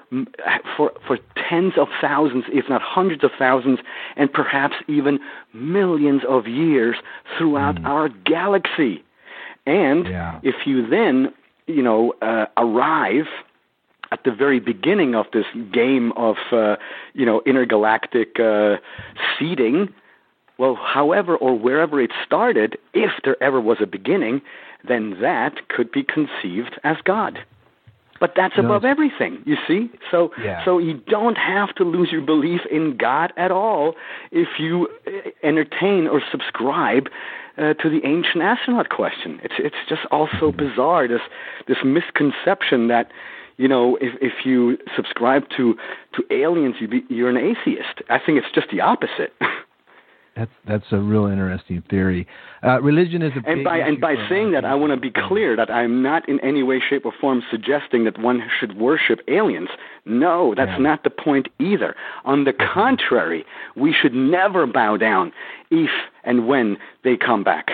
[0.75, 3.79] for for tens of thousands, if not hundreds of thousands,
[4.15, 5.19] and perhaps even
[5.53, 6.95] millions of years
[7.37, 7.85] throughout mm.
[7.85, 9.03] our galaxy.
[9.67, 10.39] And yeah.
[10.43, 11.33] if you then,
[11.67, 13.27] you know, uh, arrive
[14.11, 16.75] at the very beginning of this game of uh,
[17.13, 18.77] you know intergalactic uh,
[19.37, 19.93] seeding.
[20.57, 24.41] Well, however or wherever it started, if there ever was a beginning,
[24.87, 27.39] then that could be conceived as God.
[28.19, 29.91] But that's above everything, you see.
[30.09, 30.63] So, yeah.
[30.63, 33.95] so you don't have to lose your belief in God at all
[34.31, 37.09] if you uh, entertain or subscribe
[37.57, 39.41] uh, to the ancient astronaut question.
[39.43, 41.21] It's it's just also bizarre this
[41.67, 43.11] this misconception that
[43.57, 45.75] you know, if if you subscribe to
[46.13, 48.01] to aliens, you be, you're an atheist.
[48.09, 49.33] I think it's just the opposite.
[50.35, 52.27] That's that's a real interesting theory.
[52.61, 55.55] Uh, religion is a and by and by saying that, I want to be clear
[55.55, 59.69] that I'm not in any way, shape, or form suggesting that one should worship aliens.
[60.05, 60.77] No, that's yeah.
[60.79, 61.95] not the point either.
[62.25, 63.45] On the contrary,
[63.77, 65.31] we should never bow down
[65.71, 65.89] if
[66.25, 67.69] and when they come back.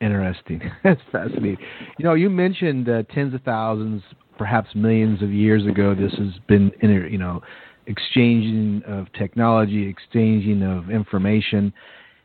[0.00, 0.62] Interesting.
[0.82, 1.58] That's fascinating.
[1.98, 4.02] You know, you mentioned uh, tens of thousands,
[4.38, 7.42] perhaps millions of years ago, this has been, you know,
[7.90, 11.72] exchanging of technology, exchanging of information.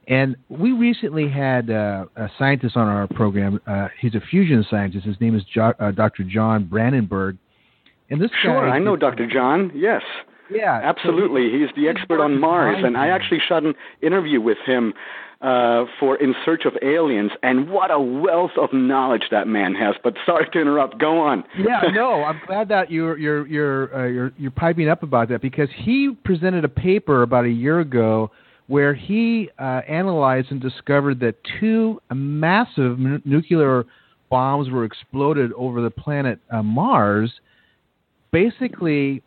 [0.07, 3.59] And we recently had uh, a scientist on our program.
[3.65, 5.05] Uh, he's a fusion scientist.
[5.05, 6.23] His name is jo- uh, Dr.
[6.23, 7.37] John Brandenburg.
[8.11, 9.27] And this sure, guy, I know Dr.
[9.27, 9.71] John.
[9.73, 10.03] Yes.
[10.51, 11.49] Yeah, absolutely.
[11.51, 14.93] He's the expert on Mars, and I actually shot an interview with him
[15.41, 19.95] uh, for In Search of Aliens, and what a wealth of knowledge that man has.
[20.03, 20.97] But sorry to interrupt.
[20.99, 21.43] Go on.
[21.57, 25.41] yeah, no, I'm glad that you're you're you're uh, you're you're piping up about that
[25.41, 28.31] because he presented a paper about a year ago
[28.67, 33.85] where he uh, analyzed and discovered that two massive n- nuclear
[34.29, 37.31] bombs were exploded over the planet uh, Mars,
[38.31, 39.21] basically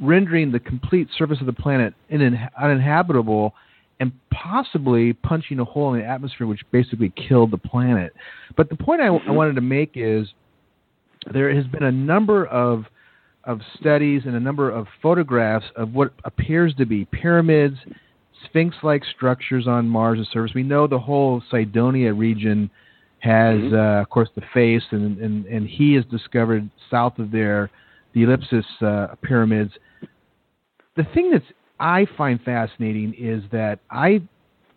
[0.00, 3.54] rendering the complete surface of the planet in- uninhabitable
[4.00, 8.12] and possibly punching a hole in the atmosphere, which basically killed the planet.
[8.56, 10.28] But the point I, I wanted to make is
[11.32, 12.84] there has been a number of
[13.44, 17.76] of studies and a number of photographs of what appears to be pyramids,
[18.46, 20.54] sphinx-like structures on Mars' surface.
[20.54, 22.70] We know the whole Cydonia region
[23.18, 23.74] has, Mm-hmm.
[23.74, 27.70] uh, of course, the face, and, and and he has discovered south of there
[28.14, 29.72] the Elysium uh, pyramids.
[30.96, 31.44] The thing that's
[31.84, 34.22] I find fascinating is that I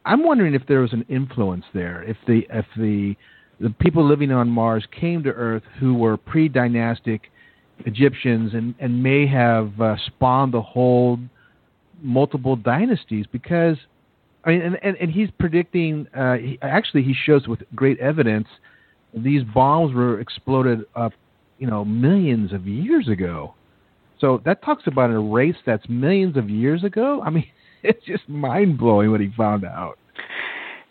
[0.03, 3.15] I'm wondering if there was an influence there, if the if the
[3.61, 7.31] the people living on Mars came to Earth who were pre-dynastic
[7.85, 11.17] Egyptians and and may have uh, spawned the whole
[12.01, 13.77] multiple dynasties because
[14.43, 18.49] I mean and and, and he's predicting uh, he, actually he shows with great evidence
[19.13, 21.13] these bombs were exploded up
[21.57, 23.53] you know millions of years ago.
[24.19, 27.21] So that talks about a race that's millions of years ago.
[27.23, 27.47] I mean,
[27.83, 29.97] it's just mind blowing what he found out.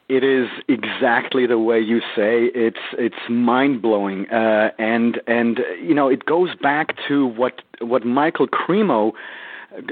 [0.08, 2.44] It is exactly the way you say.
[2.54, 8.04] It's it's mind blowing, uh, and and you know it goes back to what what
[8.04, 9.14] Michael Cremo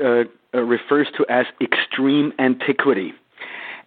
[0.01, 0.25] uh,
[0.55, 3.13] uh, refers to as extreme antiquity.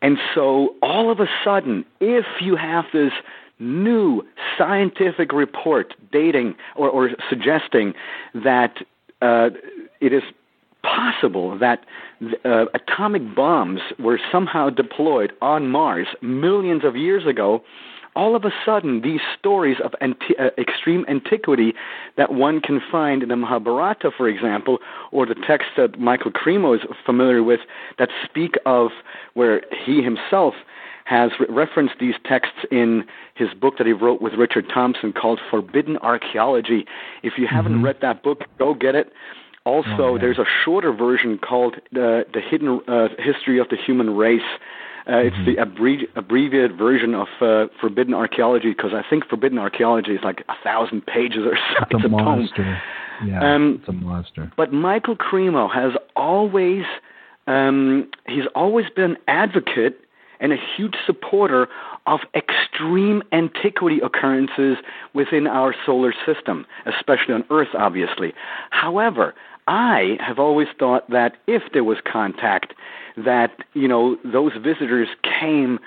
[0.02, 3.14] And so all of a sudden, if you have this
[3.60, 4.22] new
[4.58, 7.94] scientific report dating or, or suggesting
[8.34, 8.80] that
[9.22, 9.50] uh,
[10.02, 10.24] it is
[10.84, 11.84] possible that
[12.46, 17.64] uh, atomic bombs were somehow deployed on Mars millions of years ago,
[18.16, 21.74] all of a sudden, these stories of anti- uh, extreme antiquity
[22.16, 24.80] that one can find in the Mahabharata, for example,
[25.12, 27.60] or the texts that Michael Cremo is familiar with
[28.00, 28.90] that speak of
[29.36, 30.56] where he himself
[31.08, 33.06] has re- referenced these texts in
[33.36, 36.86] his book that he wrote with Richard Thompson called Forbidden Archaeology.
[37.24, 39.12] If you haven't read that book, go get it.
[39.64, 40.22] Also, Oh, yeah.
[40.22, 44.42] there's a shorter version called uh, The Hidden uh, History of the Human Race.
[45.10, 50.12] Uh, It's the abbre- abbreviated version of uh, Forbidden Archaeology because I think Forbidden Archaeology
[50.12, 51.86] is like a thousand pages or so.
[51.92, 52.26] It's a poem.
[52.26, 52.82] monster.
[53.26, 54.52] Yeah, Um, it's a monster.
[54.58, 56.84] But Michael Cremo has always
[57.48, 60.00] um, he's always been an advocate
[60.40, 61.68] and a huge supporter
[62.06, 64.78] of extreme antiquity occurrences
[65.14, 68.34] within our solar system, especially on Earth, obviously.
[68.70, 69.34] However,
[69.68, 72.74] I have always thought that if there was contact,
[73.18, 75.80] that you know those visitors came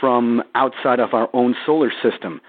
[0.00, 2.40] from outside of our own solar system.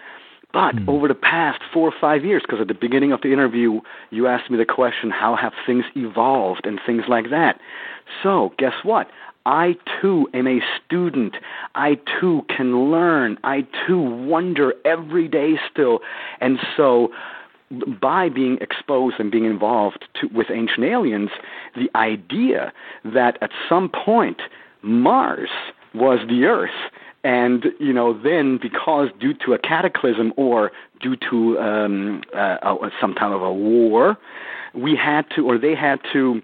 [0.54, 0.90] But hmm.
[0.90, 3.82] over the past four or five years, because at the beginning of the interview,
[4.12, 7.60] you asked me the question, how have things evolved and things like that.
[8.24, 9.10] So, guess what?
[9.48, 11.38] I too am a student.
[11.74, 13.38] I too can learn.
[13.46, 16.02] I too wonder every day still.
[16.42, 17.14] And so,
[18.02, 21.30] by being exposed and being involved to, with ancient aliens,
[21.76, 22.74] the idea
[23.06, 24.42] that at some point
[24.82, 25.50] Mars
[25.94, 26.92] was the Earth
[27.24, 30.72] and you know then because due to a cataclysm or
[31.02, 34.18] due to um, uh, some kind of a war,
[34.74, 36.42] we had to or they had to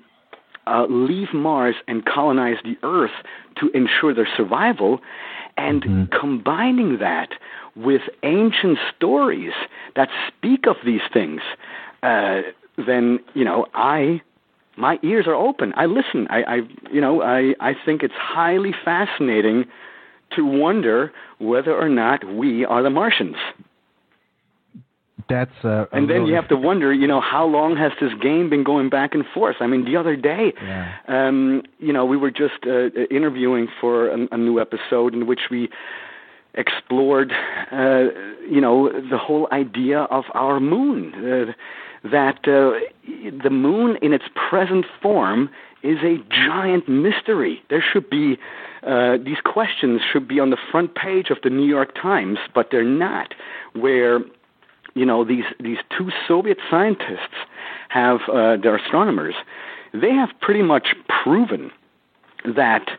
[0.67, 3.11] uh, leave Mars and colonize the Earth
[3.59, 4.99] to ensure their survival,
[5.57, 5.83] and
[6.19, 7.29] combining that
[7.75, 9.53] with ancient stories
[9.95, 11.41] that speak of these things,
[12.01, 12.41] uh,
[12.77, 14.21] then you know I
[14.75, 15.73] my ears are open.
[15.75, 16.27] I listen.
[16.29, 16.55] I, I
[16.91, 19.65] you know I I think it's highly fascinating
[20.35, 23.35] to wonder whether or not we are the Martians.
[25.29, 28.13] That's uh, And then really- you have to wonder, you know, how long has this
[28.21, 29.57] game been going back and forth?
[29.59, 30.91] I mean, the other day, Yeah.
[31.07, 35.49] um, you know, we were just uh, interviewing for a, a new episode in which
[35.49, 35.69] we
[36.55, 37.33] explored,
[37.71, 38.05] uh,
[38.49, 41.13] you know, the whole idea of our moon.
[41.15, 41.53] Uh,
[42.09, 42.77] that uh,
[43.41, 45.49] the moon in its present form
[45.83, 47.61] is a giant mystery.
[47.69, 48.37] There should be
[48.85, 52.67] uh, these questions should be on the front page of the New York Times, but
[52.71, 53.33] they're not.
[53.73, 54.19] Where
[54.93, 57.35] you know these these two Soviet scientists
[57.89, 59.35] have uh, they're astronomers.
[59.93, 61.71] They have pretty much proven
[62.45, 62.89] that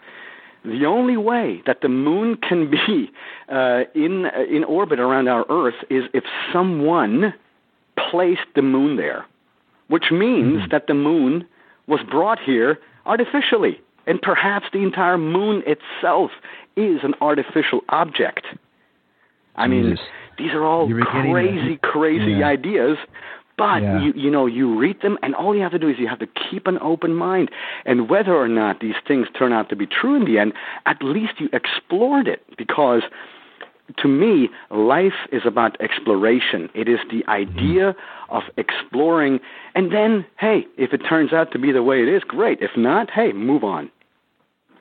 [0.65, 3.11] the only way that the moon can be
[3.49, 7.35] uh, in in orbit around our Earth is if someone
[8.11, 9.27] placed the moon there,
[9.89, 11.47] which means that the moon
[11.87, 13.81] was brought here artificially.
[14.07, 16.31] And perhaps the entire moon itself
[16.77, 18.47] is an artificial object.
[19.57, 19.97] I mean.
[20.39, 22.49] These are all crazy, crazy yeah.
[22.49, 22.99] ideas.
[23.57, 24.01] But Yeah.
[24.01, 26.19] you you know you read them, and all you have to do is you have
[26.19, 27.51] to keep an open mind.
[27.85, 30.55] And whether or not these things turn out to be true in the end,
[30.87, 32.43] at least you explored it.
[32.59, 33.03] Because
[33.99, 36.69] to me, life is about exploration.
[36.75, 37.31] It is the mm-hmm.
[37.31, 37.95] idea
[38.29, 39.41] of exploring,
[39.75, 42.61] and then hey, if it turns out to be the way it is, great.
[42.61, 43.91] If not, hey, move on.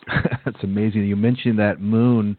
[0.45, 1.05] That's amazing.
[1.05, 2.37] You mentioned that moon.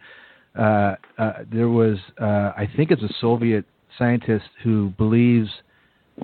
[0.59, 3.65] Uh, uh, there was, uh, I think it's a Soviet
[3.99, 5.51] scientist who believes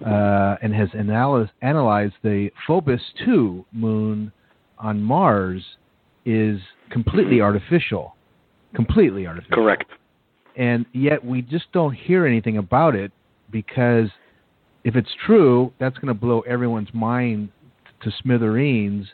[0.06, 4.32] uh, and has analyzed, analyzed the Phobos 2 moon
[4.78, 5.64] on Mars
[6.24, 8.14] is completely artificial.
[8.74, 9.56] Completely artificial.
[9.56, 9.90] Correct.
[10.56, 13.10] And yet we just don't hear anything about it
[13.50, 14.08] because
[14.84, 17.50] if it's true, that's going to blow everyone's mind
[18.02, 19.06] to smithereens,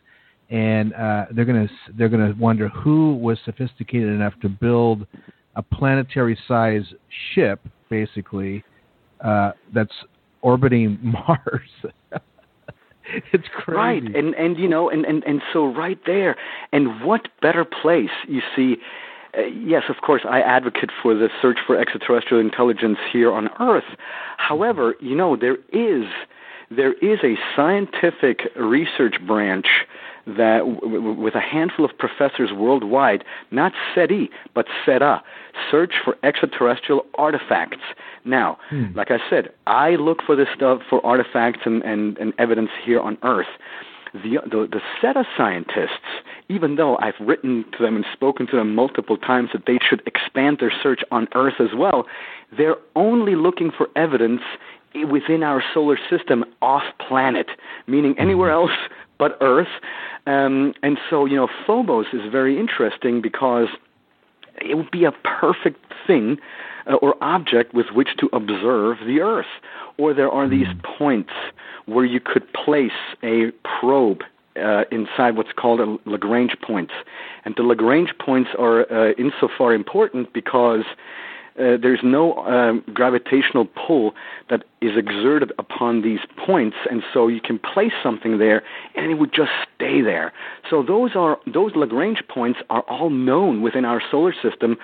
[0.51, 5.07] and uh, they're going to they're going to wonder who was sophisticated enough to build
[5.57, 6.85] a planetary-size
[7.35, 8.63] ship, basically,
[9.25, 9.93] uh, that's
[10.43, 11.69] orbiting Mars.
[13.33, 13.77] it's crazy.
[13.77, 16.37] Right, and and you know, and and and so right there,
[16.73, 18.77] and what better place you see?
[19.37, 23.97] Uh, yes, of course, I advocate for the search for extraterrestrial intelligence here on Earth.
[24.37, 26.05] However, you know, there is
[26.71, 29.67] there is a scientific research branch
[30.27, 35.23] that w- w- with a handful of professors worldwide, not SETI, but SETA,
[35.71, 37.79] search for extraterrestrial artifacts.
[38.25, 38.87] Now, Hmm.
[38.95, 43.01] like I said, I look for this stuff for artifacts and, and, and evidence here
[43.01, 43.47] on Earth.
[44.13, 46.09] The, the, the SETA scientists,
[46.49, 50.03] even though I've written to them and spoken to them multiple times that they should
[50.07, 52.07] expand their search on Earth as well,
[52.57, 54.41] they're only looking for evidence
[55.11, 57.49] within our solar system off planet,
[57.87, 58.71] meaning anywhere else
[59.19, 59.69] but Earth.
[60.27, 63.69] Um, and so, you know, Phobos is very interesting because
[64.61, 66.39] it would be a perfect thing
[66.87, 69.47] uh, or object with which to observe the Earth.
[69.99, 70.67] Or there are these
[70.99, 71.33] points
[71.87, 72.91] where you could place
[73.23, 74.23] a probe
[74.57, 76.93] uh, inside what's called a Lagrange points.
[77.45, 80.85] And the Lagrange points are uh, insofar important because
[81.59, 84.15] uh, there's no um, gravitational pull
[84.51, 88.63] that is exerted upon these points, and so you can place something there,
[88.95, 90.33] and it would just stay there.
[90.69, 94.77] So those are those Lagrange points are all known within our solar system.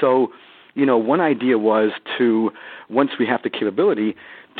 [0.00, 0.32] So,
[0.74, 2.52] you know, one idea was to
[2.88, 4.14] once we have the capability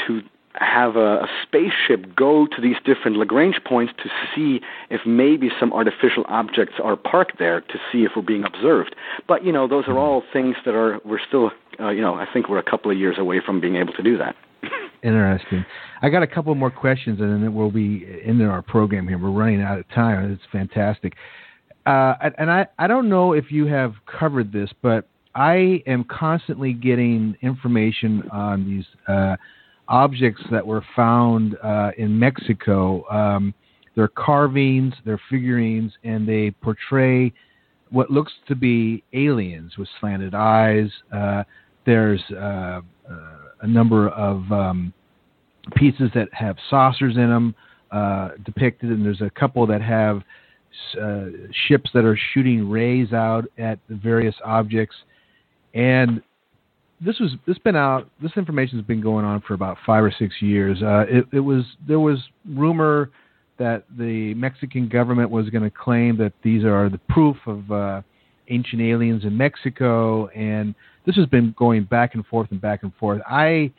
[0.07, 0.23] to
[0.55, 4.61] have a, a spaceship go to these different Lagrange points to see
[4.91, 8.97] if maybe some artificial objects are parked there to see if we're being observed.
[9.29, 12.27] But you know, those are all things that are we're still, uh, you know, I
[12.33, 14.35] think we're a couple of years away from being able to do that.
[15.03, 15.65] Interesting.
[16.03, 19.19] I got a couple more questions, and then we'll be into our program here.
[19.19, 20.33] We're running out of time.
[20.33, 21.15] It's fantastic.
[21.87, 26.05] Uh, and- and I, I don't know if you have covered this, but I am
[26.05, 29.37] constantly getting information on these uh,
[29.91, 33.07] objects that were found uh, in Mexico.
[33.11, 33.53] Um,
[33.95, 37.33] they're carvings, they're figurines, and they portray
[37.91, 40.89] what looks to be aliens with slanted eyes.
[41.13, 41.43] Uh,
[41.85, 42.81] there's uh,
[43.11, 44.93] uh, a number of um,
[45.75, 47.55] pieces that have saucers in them
[47.91, 50.23] uh, depicted, and there's a couple that have
[51.03, 51.25] uh,
[51.67, 54.95] ships that are shooting rays out at various objects.
[55.75, 56.23] And
[57.01, 58.09] this was this been out.
[58.23, 60.83] This information has been going on for about five or six years.
[60.83, 62.19] Uh, it, it was there was
[62.49, 63.11] rumor
[63.59, 68.03] that the Mexican government was going to claim that these are the proof of uh,
[68.49, 70.75] ancient aliens in Mexico, and
[71.07, 73.21] this has been going back and forth and back and forth.
[73.27, 73.73] I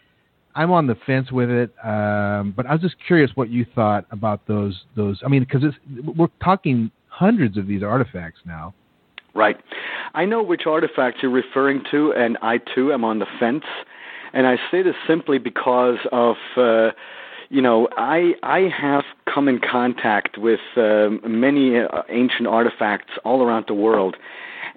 [0.55, 4.05] I'm on the fence with it, um, but I was just curious what you thought
[4.11, 5.19] about those those.
[5.23, 5.63] I mean, because
[6.15, 8.73] we're talking hundreds of these artifacts now.
[9.33, 9.57] Right.
[10.13, 13.63] I know which artifacts you're referring to, and I too am on the fence.
[14.33, 16.91] And I say this simply because of, uh,
[17.49, 19.03] you know, I I have
[19.33, 24.15] come in contact with um, many uh, ancient artifacts all around the world,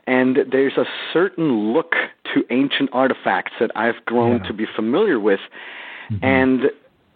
[0.06, 1.94] and there's a certain look
[2.32, 5.40] to ancient artifacts that I've grown to be familiar with,
[6.22, 6.70] and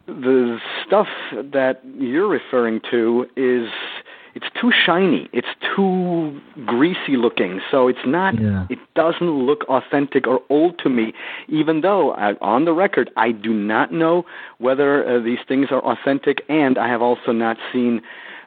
[0.07, 3.69] the stuff that you're referring to is
[4.39, 5.29] it's too shiny.
[5.33, 7.61] It's too greasy looking.
[7.73, 8.35] So it's not
[8.71, 11.13] it doesn't look authentic or old to me
[11.49, 14.25] even though I, on the record i do not know
[14.59, 16.45] whether uh, these things are authentic.
[16.49, 18.01] And i have also not seen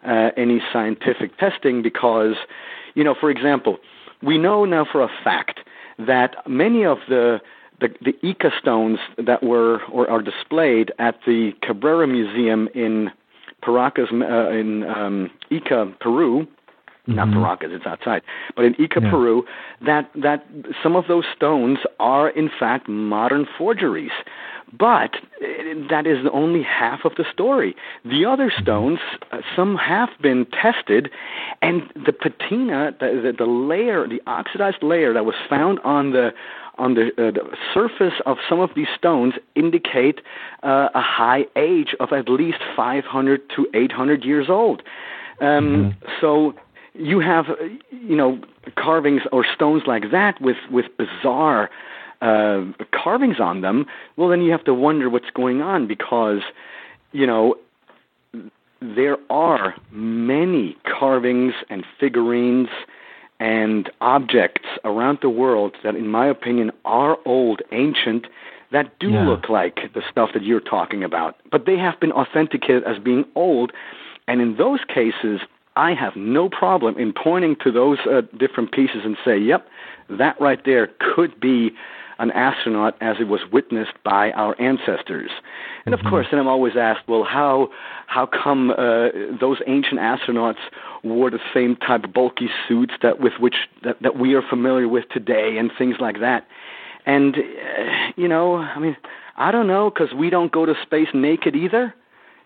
[0.07, 2.35] uh, any scientific testing because
[2.95, 3.77] you know for example
[4.23, 5.59] we know now for a fact
[5.99, 7.41] that many of the
[7.81, 13.11] the, the Ica stones that were or are displayed at the Cabrera Museum in
[13.61, 16.47] Paracas uh, in um, Ica, Peru.
[17.07, 18.21] Not Paracas, it's outside,
[18.55, 19.09] but in Ica, Yeah.
[19.09, 19.43] Peru,
[19.85, 20.45] that that
[20.83, 24.11] some of those stones are in fact modern forgeries.
[24.71, 27.75] But eh, that is only half of the story.
[28.05, 28.99] The other stones,
[29.31, 31.09] uh, some have been tested,
[31.61, 36.31] and the patina, the, the, the layer, the oxidized layer that was found on the
[36.77, 40.21] on the, uh, the surface of some of these stones indicate
[40.63, 44.81] uh, a high age of at least 500 to 800 years old.
[45.41, 46.53] Um, So
[46.93, 47.45] you have,
[47.89, 48.39] you know,
[48.75, 51.69] carvings or stones like that with with bizarre
[52.21, 53.85] uh, carvings on them.
[54.15, 56.41] Well, then you have to wonder what's going on because,
[57.11, 57.55] you know,
[58.81, 62.69] there are many carvings and figurines
[63.41, 68.27] and objects around the world that, in my opinion, are old, ancient,
[68.69, 69.25] that do Yeah.
[69.25, 71.37] look like the stuff that you're talking about.
[71.49, 73.71] But they have been authenticated as being old,
[74.27, 75.41] and in those cases,
[75.75, 79.67] I have no problem in pointing to those uh, different pieces and say, yep,
[80.09, 81.73] that right there could be
[82.21, 85.31] an astronaut as it was witnessed by our ancestors.
[85.85, 87.69] And of course, then I'm always asked, well, how
[88.05, 90.59] how come uh, those ancient astronauts
[91.03, 94.87] wore the same type of bulky suits that with which that, that we are familiar
[94.87, 96.47] with today, and things like that?
[97.05, 98.95] And uh, you know, I mean,
[99.35, 101.93] I don't know because we don't go to space naked either.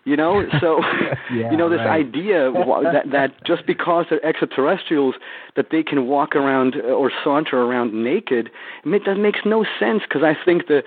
[0.06, 1.14] You know, so Yeah,
[1.50, 2.06] you know this right.
[2.06, 5.16] idea that that just because they're extraterrestrials
[5.56, 8.48] that they can walk around uh, or saunter around naked,
[8.84, 10.84] I mean, that makes no sense because I think the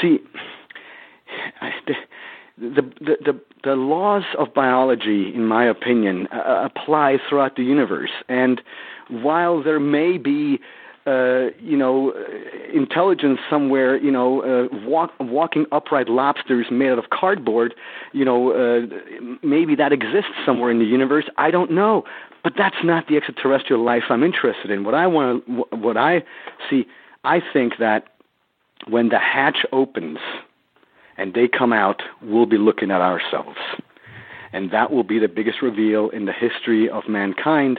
[0.00, 0.18] see
[1.86, 1.94] the,
[2.56, 8.12] the the the the laws of biology, in my opinion, uh, apply throughout the universe,
[8.30, 8.62] and
[9.10, 10.58] while there may be
[11.06, 16.98] uh, you know, uh, intelligence somewhere, you know, uh, walk, walking upright lobsters made out
[16.98, 17.74] of cardboard,
[18.12, 18.86] you know, uh,
[19.42, 21.26] maybe that exists somewhere in the universe.
[21.36, 22.04] I don't know,
[22.42, 24.84] but that's not the extraterrestrial life I'm interested in.
[24.84, 26.24] What I want, to, what I
[26.70, 26.86] see,
[27.22, 28.04] I think that
[28.88, 30.18] when the hatch opens
[31.18, 33.58] and they come out, we'll be looking at ourselves,
[34.54, 37.78] and that will be the biggest reveal in the history of mankind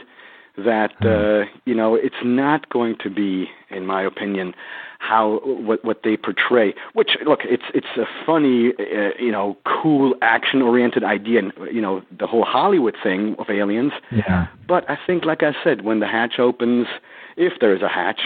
[0.56, 4.54] that uh, you know it's not going to be, in my opinion,
[4.98, 6.74] how what what they portray.
[6.94, 11.80] Which look, it's it's a funny, uh, you know, cool action oriented idea, and you
[11.80, 13.92] know the whole Hollywood thing of aliens.
[14.10, 14.46] Yeah.
[14.66, 16.86] But I think, like I said, when the hatch opens,
[17.36, 18.20] if there is a hatch,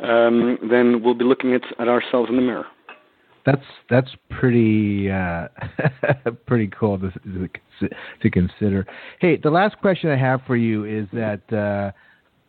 [0.00, 2.66] um, then we'll be looking at at ourselves in the mirror.
[3.46, 5.46] That's that's pretty uh,
[6.46, 7.88] pretty cool to,
[8.20, 8.84] to consider.
[9.20, 11.92] Hey, the last question I have for you is that uh,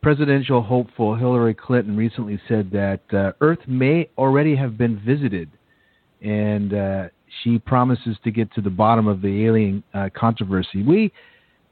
[0.01, 5.51] presidential hopeful Hillary Clinton recently said that uh, Earth may already have been visited,
[6.23, 7.03] and uh,
[7.43, 10.81] she promises to get to the bottom of the alien uh, controversy.
[10.81, 11.13] We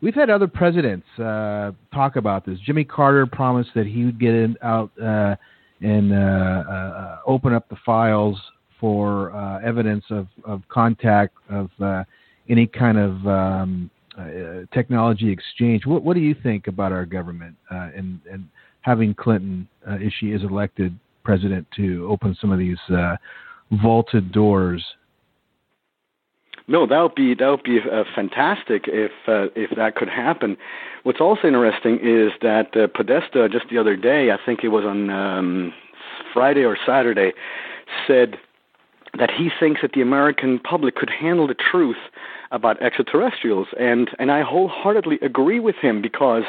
[0.02, 2.60] we've had other presidents uh, talk about this.
[2.64, 4.92] Jimmy Carter promised that he would get in, out
[5.82, 8.40] and uh, uh, open up the files
[8.80, 12.04] for uh, evidence of, of contact of uh,
[12.50, 15.86] any kind of um, uh, technology exchange.
[15.86, 18.48] What, what do you think about our government uh, and, and
[18.82, 22.78] having Clinton, uh, if she is elected president, to open some of these
[23.72, 24.84] vaulted doors?
[26.68, 30.58] No, that would be that would be uh, fantastic if uh, if that could happen.
[31.04, 34.84] What's also interesting is that uh, Podesta just the other day, I think it was
[34.84, 35.74] on um,
[36.34, 37.34] Friday or Saturday,
[38.08, 38.38] said
[39.18, 41.98] that he thinks that the American public could handle the truth
[42.52, 46.44] about extraterrestrials, and and I wholeheartedly agree with him because,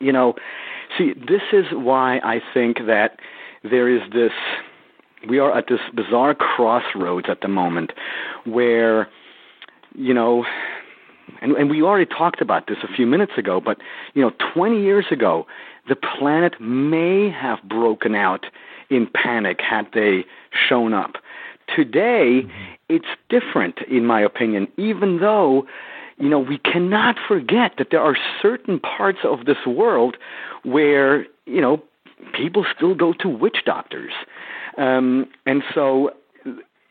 [0.00, 0.34] you know,
[0.96, 3.18] see, this is why I think that
[3.62, 4.32] there is this.
[5.28, 7.92] We are at this bizarre crossroads at the moment,
[8.44, 9.08] where,
[9.94, 10.44] you know,
[11.40, 13.78] and, and we already talked about this a few minutes ago, but
[14.14, 15.46] you know, 20 years ago,
[15.88, 18.46] the planet may have broken out
[18.90, 20.24] in panic had they
[20.68, 21.16] shown up.
[21.74, 22.42] Today,
[22.88, 25.66] it's different, in my opinion, even though,
[26.18, 30.16] you know, we cannot forget that there are certain parts of this world
[30.62, 31.82] where, you know,
[32.32, 34.12] people still go to witch doctors.
[34.78, 36.10] Um, and so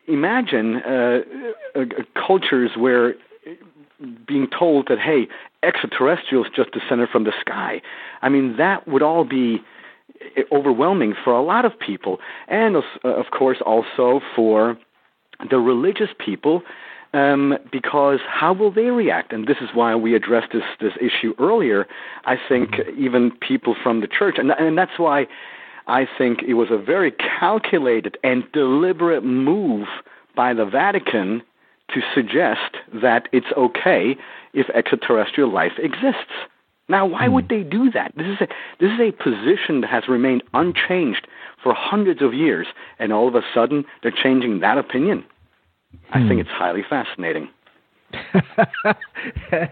[0.07, 1.19] imagine uh,
[1.75, 1.85] uh,
[2.27, 3.15] cultures where
[4.27, 5.27] being told that, hey,
[5.63, 7.81] extraterrestrials just descended from the sky.
[8.21, 9.61] I mean, that would all be
[10.51, 14.77] overwhelming for a lot of people, and uh, of course also for
[15.49, 16.61] the religious people,
[17.13, 19.31] um, because how will they react?
[19.31, 21.87] And this is why we addressed this this issue earlier.
[22.25, 25.27] I think even people from the church, and and that's why
[25.87, 29.87] I think it was a very calculated and deliberate move
[30.35, 31.41] by the Vatican
[31.93, 34.17] to suggest that it's okay
[34.53, 36.33] if extraterrestrial life exists.
[36.87, 38.13] Now, why would they do that?
[38.15, 38.47] This is a
[38.79, 41.27] this is a position that has remained unchanged
[41.63, 42.67] for hundreds of years,
[42.99, 45.25] and all of a sudden they're changing that opinion.
[46.11, 47.49] I think it's highly fascinating.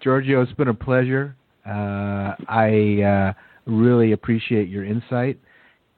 [0.00, 1.34] Giorgio, it's been a pleasure.
[1.66, 3.32] Uh, I uh,
[3.66, 5.38] really appreciate your insight.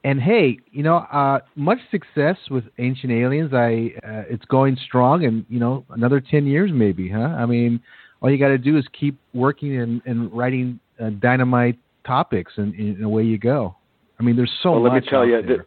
[0.05, 3.53] And hey, you know, uh, much success with Ancient Aliens.
[3.53, 7.19] I uh, it's going strong, and you know, another ten years maybe, huh?
[7.19, 7.81] I mean,
[8.20, 12.74] all you got to do is keep working and, and writing uh, dynamite topics, and,
[12.74, 13.76] and away you go.
[14.18, 14.93] I mean, there's so well, much.
[14.93, 15.66] let me tell you, there.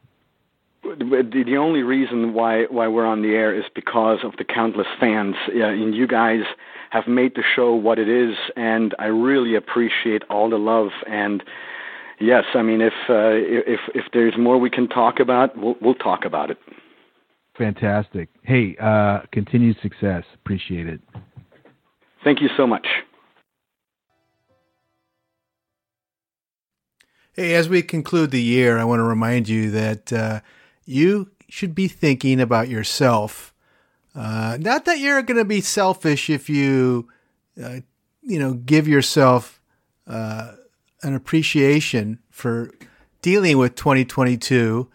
[0.83, 4.87] the, the only reason why why we're on the air is because of the countless
[4.99, 5.35] fans.
[5.47, 6.41] Uh, and you guys
[6.89, 10.89] have made the show what it is, and I really appreciate all the love.
[11.07, 11.43] And
[12.19, 15.95] yes, I mean, if uh, if if there's more we can talk about, we'll we'll
[15.95, 16.57] talk about it.
[17.57, 18.29] Fantastic.
[18.41, 20.23] Hey, uh, continued success.
[20.33, 21.01] Appreciate it.
[22.23, 22.87] Thank you so much.
[27.33, 30.41] Hey, as we conclude the year, I want to remind you that uh,
[30.85, 33.53] you should be thinking about yourself.
[34.13, 37.07] Uh, not that you're going to be selfish if you,
[37.61, 37.79] uh,
[38.23, 39.61] you know, give yourself
[40.07, 40.53] uh,
[41.03, 42.71] an appreciation for
[43.21, 44.89] dealing with 2022,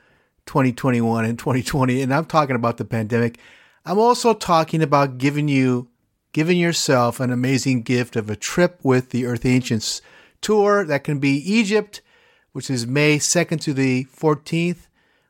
[0.44, 2.02] 2021, and 2020.
[2.02, 3.38] And I'm talking about the pandemic.
[3.86, 5.88] I'm also talking about giving you,
[6.34, 10.02] giving yourself an amazing gift of a trip with the Earth Ancients
[10.42, 12.02] tour that can be Egypt
[12.54, 14.86] which is May 2nd to the 14th,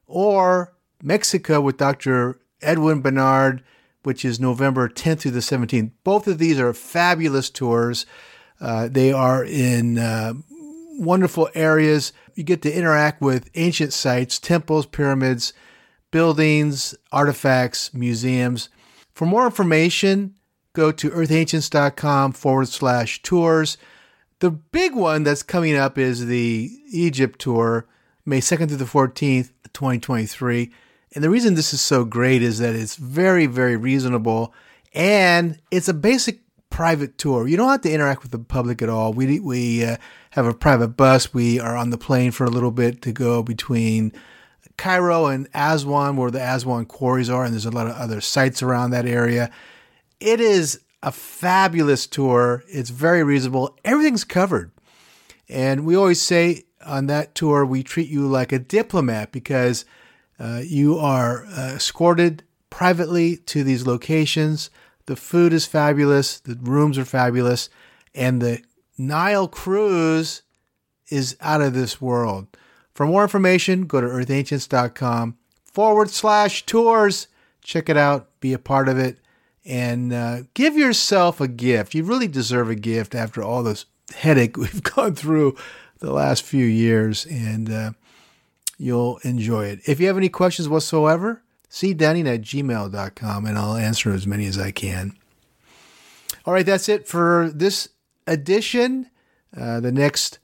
[0.07, 2.39] or Mexico with Dr.
[2.61, 3.63] Edwin Barnhart,
[4.03, 5.91] which is November 10th through the 17th.
[6.05, 8.05] Both of these are fabulous tours.
[8.61, 10.35] Uh, they are in uh,
[10.99, 12.13] wonderful areas.
[12.35, 15.55] You get to interact with ancient sites, temples, pyramids,
[16.11, 18.69] buildings, artifacts, museums.
[19.15, 20.35] For more information,
[20.75, 23.79] go to earthancients.com forward slash tours.
[24.41, 27.87] The big one that's coming up is the Egypt tour,
[28.27, 30.71] May 2nd through the 14th, 2023.
[31.15, 34.53] And the reason this is so great is that it's very, very reasonable
[34.93, 36.41] and it's a basic
[36.71, 37.47] private tour.
[37.47, 39.13] You don't have to interact with the public at all.
[39.13, 39.97] We, we uh,
[40.31, 41.33] have a private bus.
[41.33, 44.13] We are on the plane for a little bit to go between
[44.77, 48.61] Cairo and Aswan, where the Aswan quarries are, and there's a lot of other sites
[48.61, 49.51] around that area.
[50.25, 52.65] It is a fabulous tour.
[52.67, 53.77] It's very reasonable.
[53.85, 54.71] Everything's covered.
[55.51, 59.85] And we always say on that tour, we treat you like a diplomat because
[60.41, 64.71] uh, you are uh, escorted privately to these locations.
[65.05, 67.69] The food is fabulous, the rooms are fabulous,
[68.15, 68.63] and the
[68.97, 70.41] Nile cruise
[71.11, 72.47] is out of this world.
[72.95, 75.37] For more information, go to earthancients.com
[75.67, 77.29] forward slash tours.
[77.63, 79.19] Check it out, be a part of it
[79.65, 81.95] and uh, give yourself a gift.
[81.95, 85.57] You really deserve a gift after all this headache we've gone through
[85.99, 87.93] the last few years, and uh,
[88.79, 89.81] you'll enjoy it.
[89.87, 94.47] If you have any questions whatsoever, see Dunning at gmail.com, and I'll answer as many
[94.47, 95.17] as I can.
[96.45, 97.89] All right, that's it for this
[98.27, 99.09] edition.
[99.57, 100.39] Uh, the next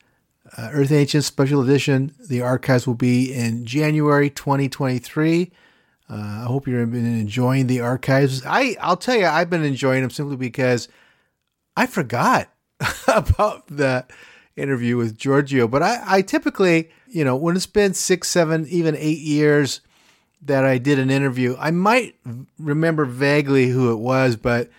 [0.57, 5.51] uh, Earth Ancient Special Edition, the archives will be in January 2023.
[6.11, 8.45] Uh, I hope you've been enjoying the archives.
[8.45, 10.89] I I'll tell you, I've been enjoying them simply because
[11.77, 12.53] I forgot
[13.09, 14.07] about the
[14.57, 15.69] interview with Giorgio.
[15.69, 19.81] But I, I typically, you know, when it's been six, seven, even eight years
[20.43, 22.17] that I did an interview, I might
[22.59, 24.71] remember vaguely who it was, but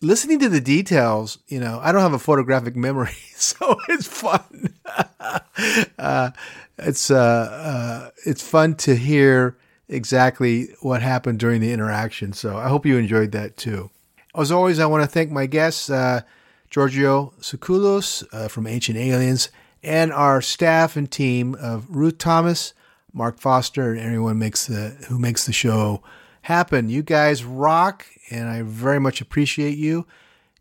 [0.00, 4.74] listening to the details, you know, I don't have a photographic memory, so it's fun.
[5.98, 6.30] uh,
[6.78, 9.56] it's uh, uh, it's fun to hear
[9.88, 12.32] exactly what happened during the interaction.
[12.32, 13.90] So I hope you enjoyed that too.
[14.34, 16.22] As always, I want to thank my guests, uh,
[16.70, 19.48] Giorgio Tsoukalos uh, from Ancient Aliens,
[19.82, 22.74] and our staff and team of Ruth Thomas,
[23.12, 26.02] Mark Foster, and everyone makes the who makes the show
[26.42, 26.90] happen.
[26.90, 30.06] You guys rock, and I very much appreciate you.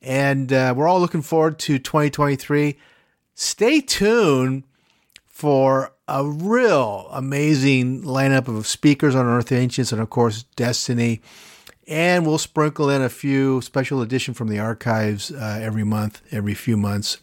[0.01, 2.77] And uh, we're all looking forward to 2023.
[3.33, 4.63] Stay tuned
[5.25, 11.21] for a real amazing lineup of speakers on Earth Ancients and, of course, Destiny.
[11.87, 16.53] And we'll sprinkle in a few special edition from the archives uh, every month, every
[16.53, 17.17] few months,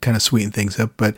[0.00, 0.92] kind of sweeten things up.
[0.96, 1.16] But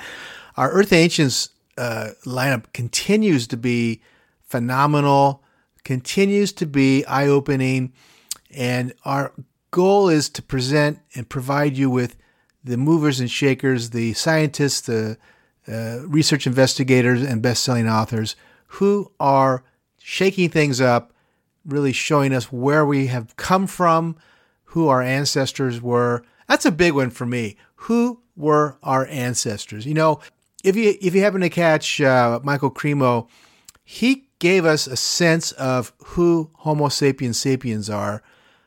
[0.56, 4.02] our Earth Ancients uh, lineup continues to be
[4.42, 5.42] phenomenal,
[5.84, 7.92] continues to be eye opening.
[8.54, 9.32] And our
[9.70, 12.16] goal is to present and provide you with
[12.64, 15.18] the movers and shakers, the scientists, the
[15.68, 18.36] uh, research investigators, and best selling authors
[18.68, 19.64] who are
[19.98, 21.12] shaking things up,
[21.64, 24.16] really showing us where we have come from,
[24.64, 26.24] who our ancestors were.
[26.46, 27.56] That's a big one for me.
[27.76, 29.86] Who were our ancestors?
[29.86, 30.20] You know,
[30.64, 33.28] if you if you happen to catch uh, Michael Cremo,
[33.84, 38.22] he gave us a sense of who Homo sapiens sapiens are.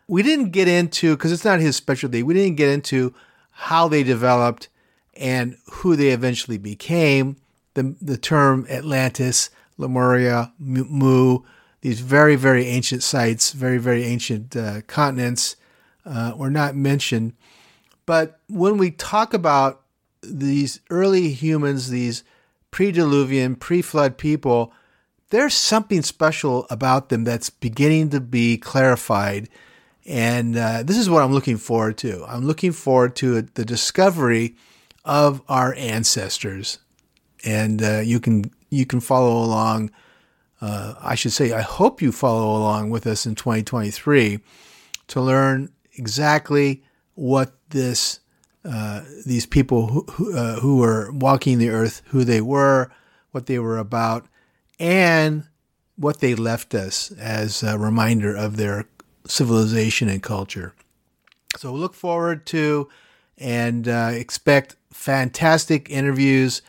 [0.07, 2.21] We didn't get into because it's not his specialty.
[2.23, 3.13] We didn't get into
[3.51, 4.69] how they developed
[5.15, 7.37] and who they eventually became.
[7.73, 11.39] The the term Atlantis, Lemuria, Mu,
[11.81, 15.55] these very very ancient sites, very very ancient uh, continents,
[16.05, 17.33] uh, were not mentioned.
[18.05, 19.83] But when we talk about
[20.21, 22.23] these early humans, these
[22.71, 24.73] pre-diluvian, pre-flood people,
[25.29, 29.49] there's something special about them that's beginning to be clarified.
[30.05, 32.25] And uh, this is what I'm looking forward to.
[32.27, 34.55] I'm looking forward to the discovery
[35.03, 36.79] of our ancestors,
[37.43, 39.91] and uh, you can you can follow along.
[40.61, 44.39] Uh, I should say, I hope you follow along with us in 2023
[45.07, 46.83] to learn exactly
[47.15, 48.19] what this
[48.63, 52.91] uh, these people who who, uh, who were walking the earth, who they were,
[53.31, 54.27] what they were about,
[54.79, 55.45] and
[55.95, 58.85] what they left us as a reminder of their
[59.25, 60.73] civilization and culture.
[61.57, 62.89] So look forward to
[63.37, 66.61] and uh, expect fantastic interviews,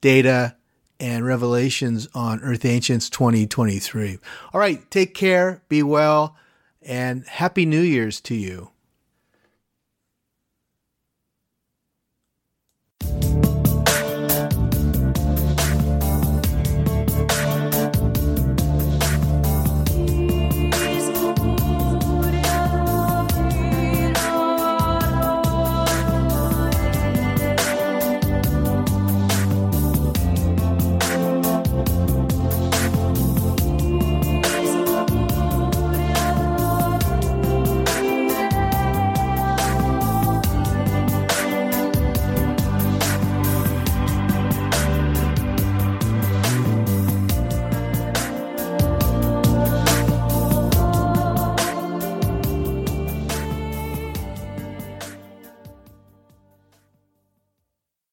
[0.00, 0.54] data,
[1.00, 4.18] and revelations on Earth Ancients 2023.
[4.54, 6.36] All right, take care, be well,
[6.82, 8.70] and Happy New Year's to you.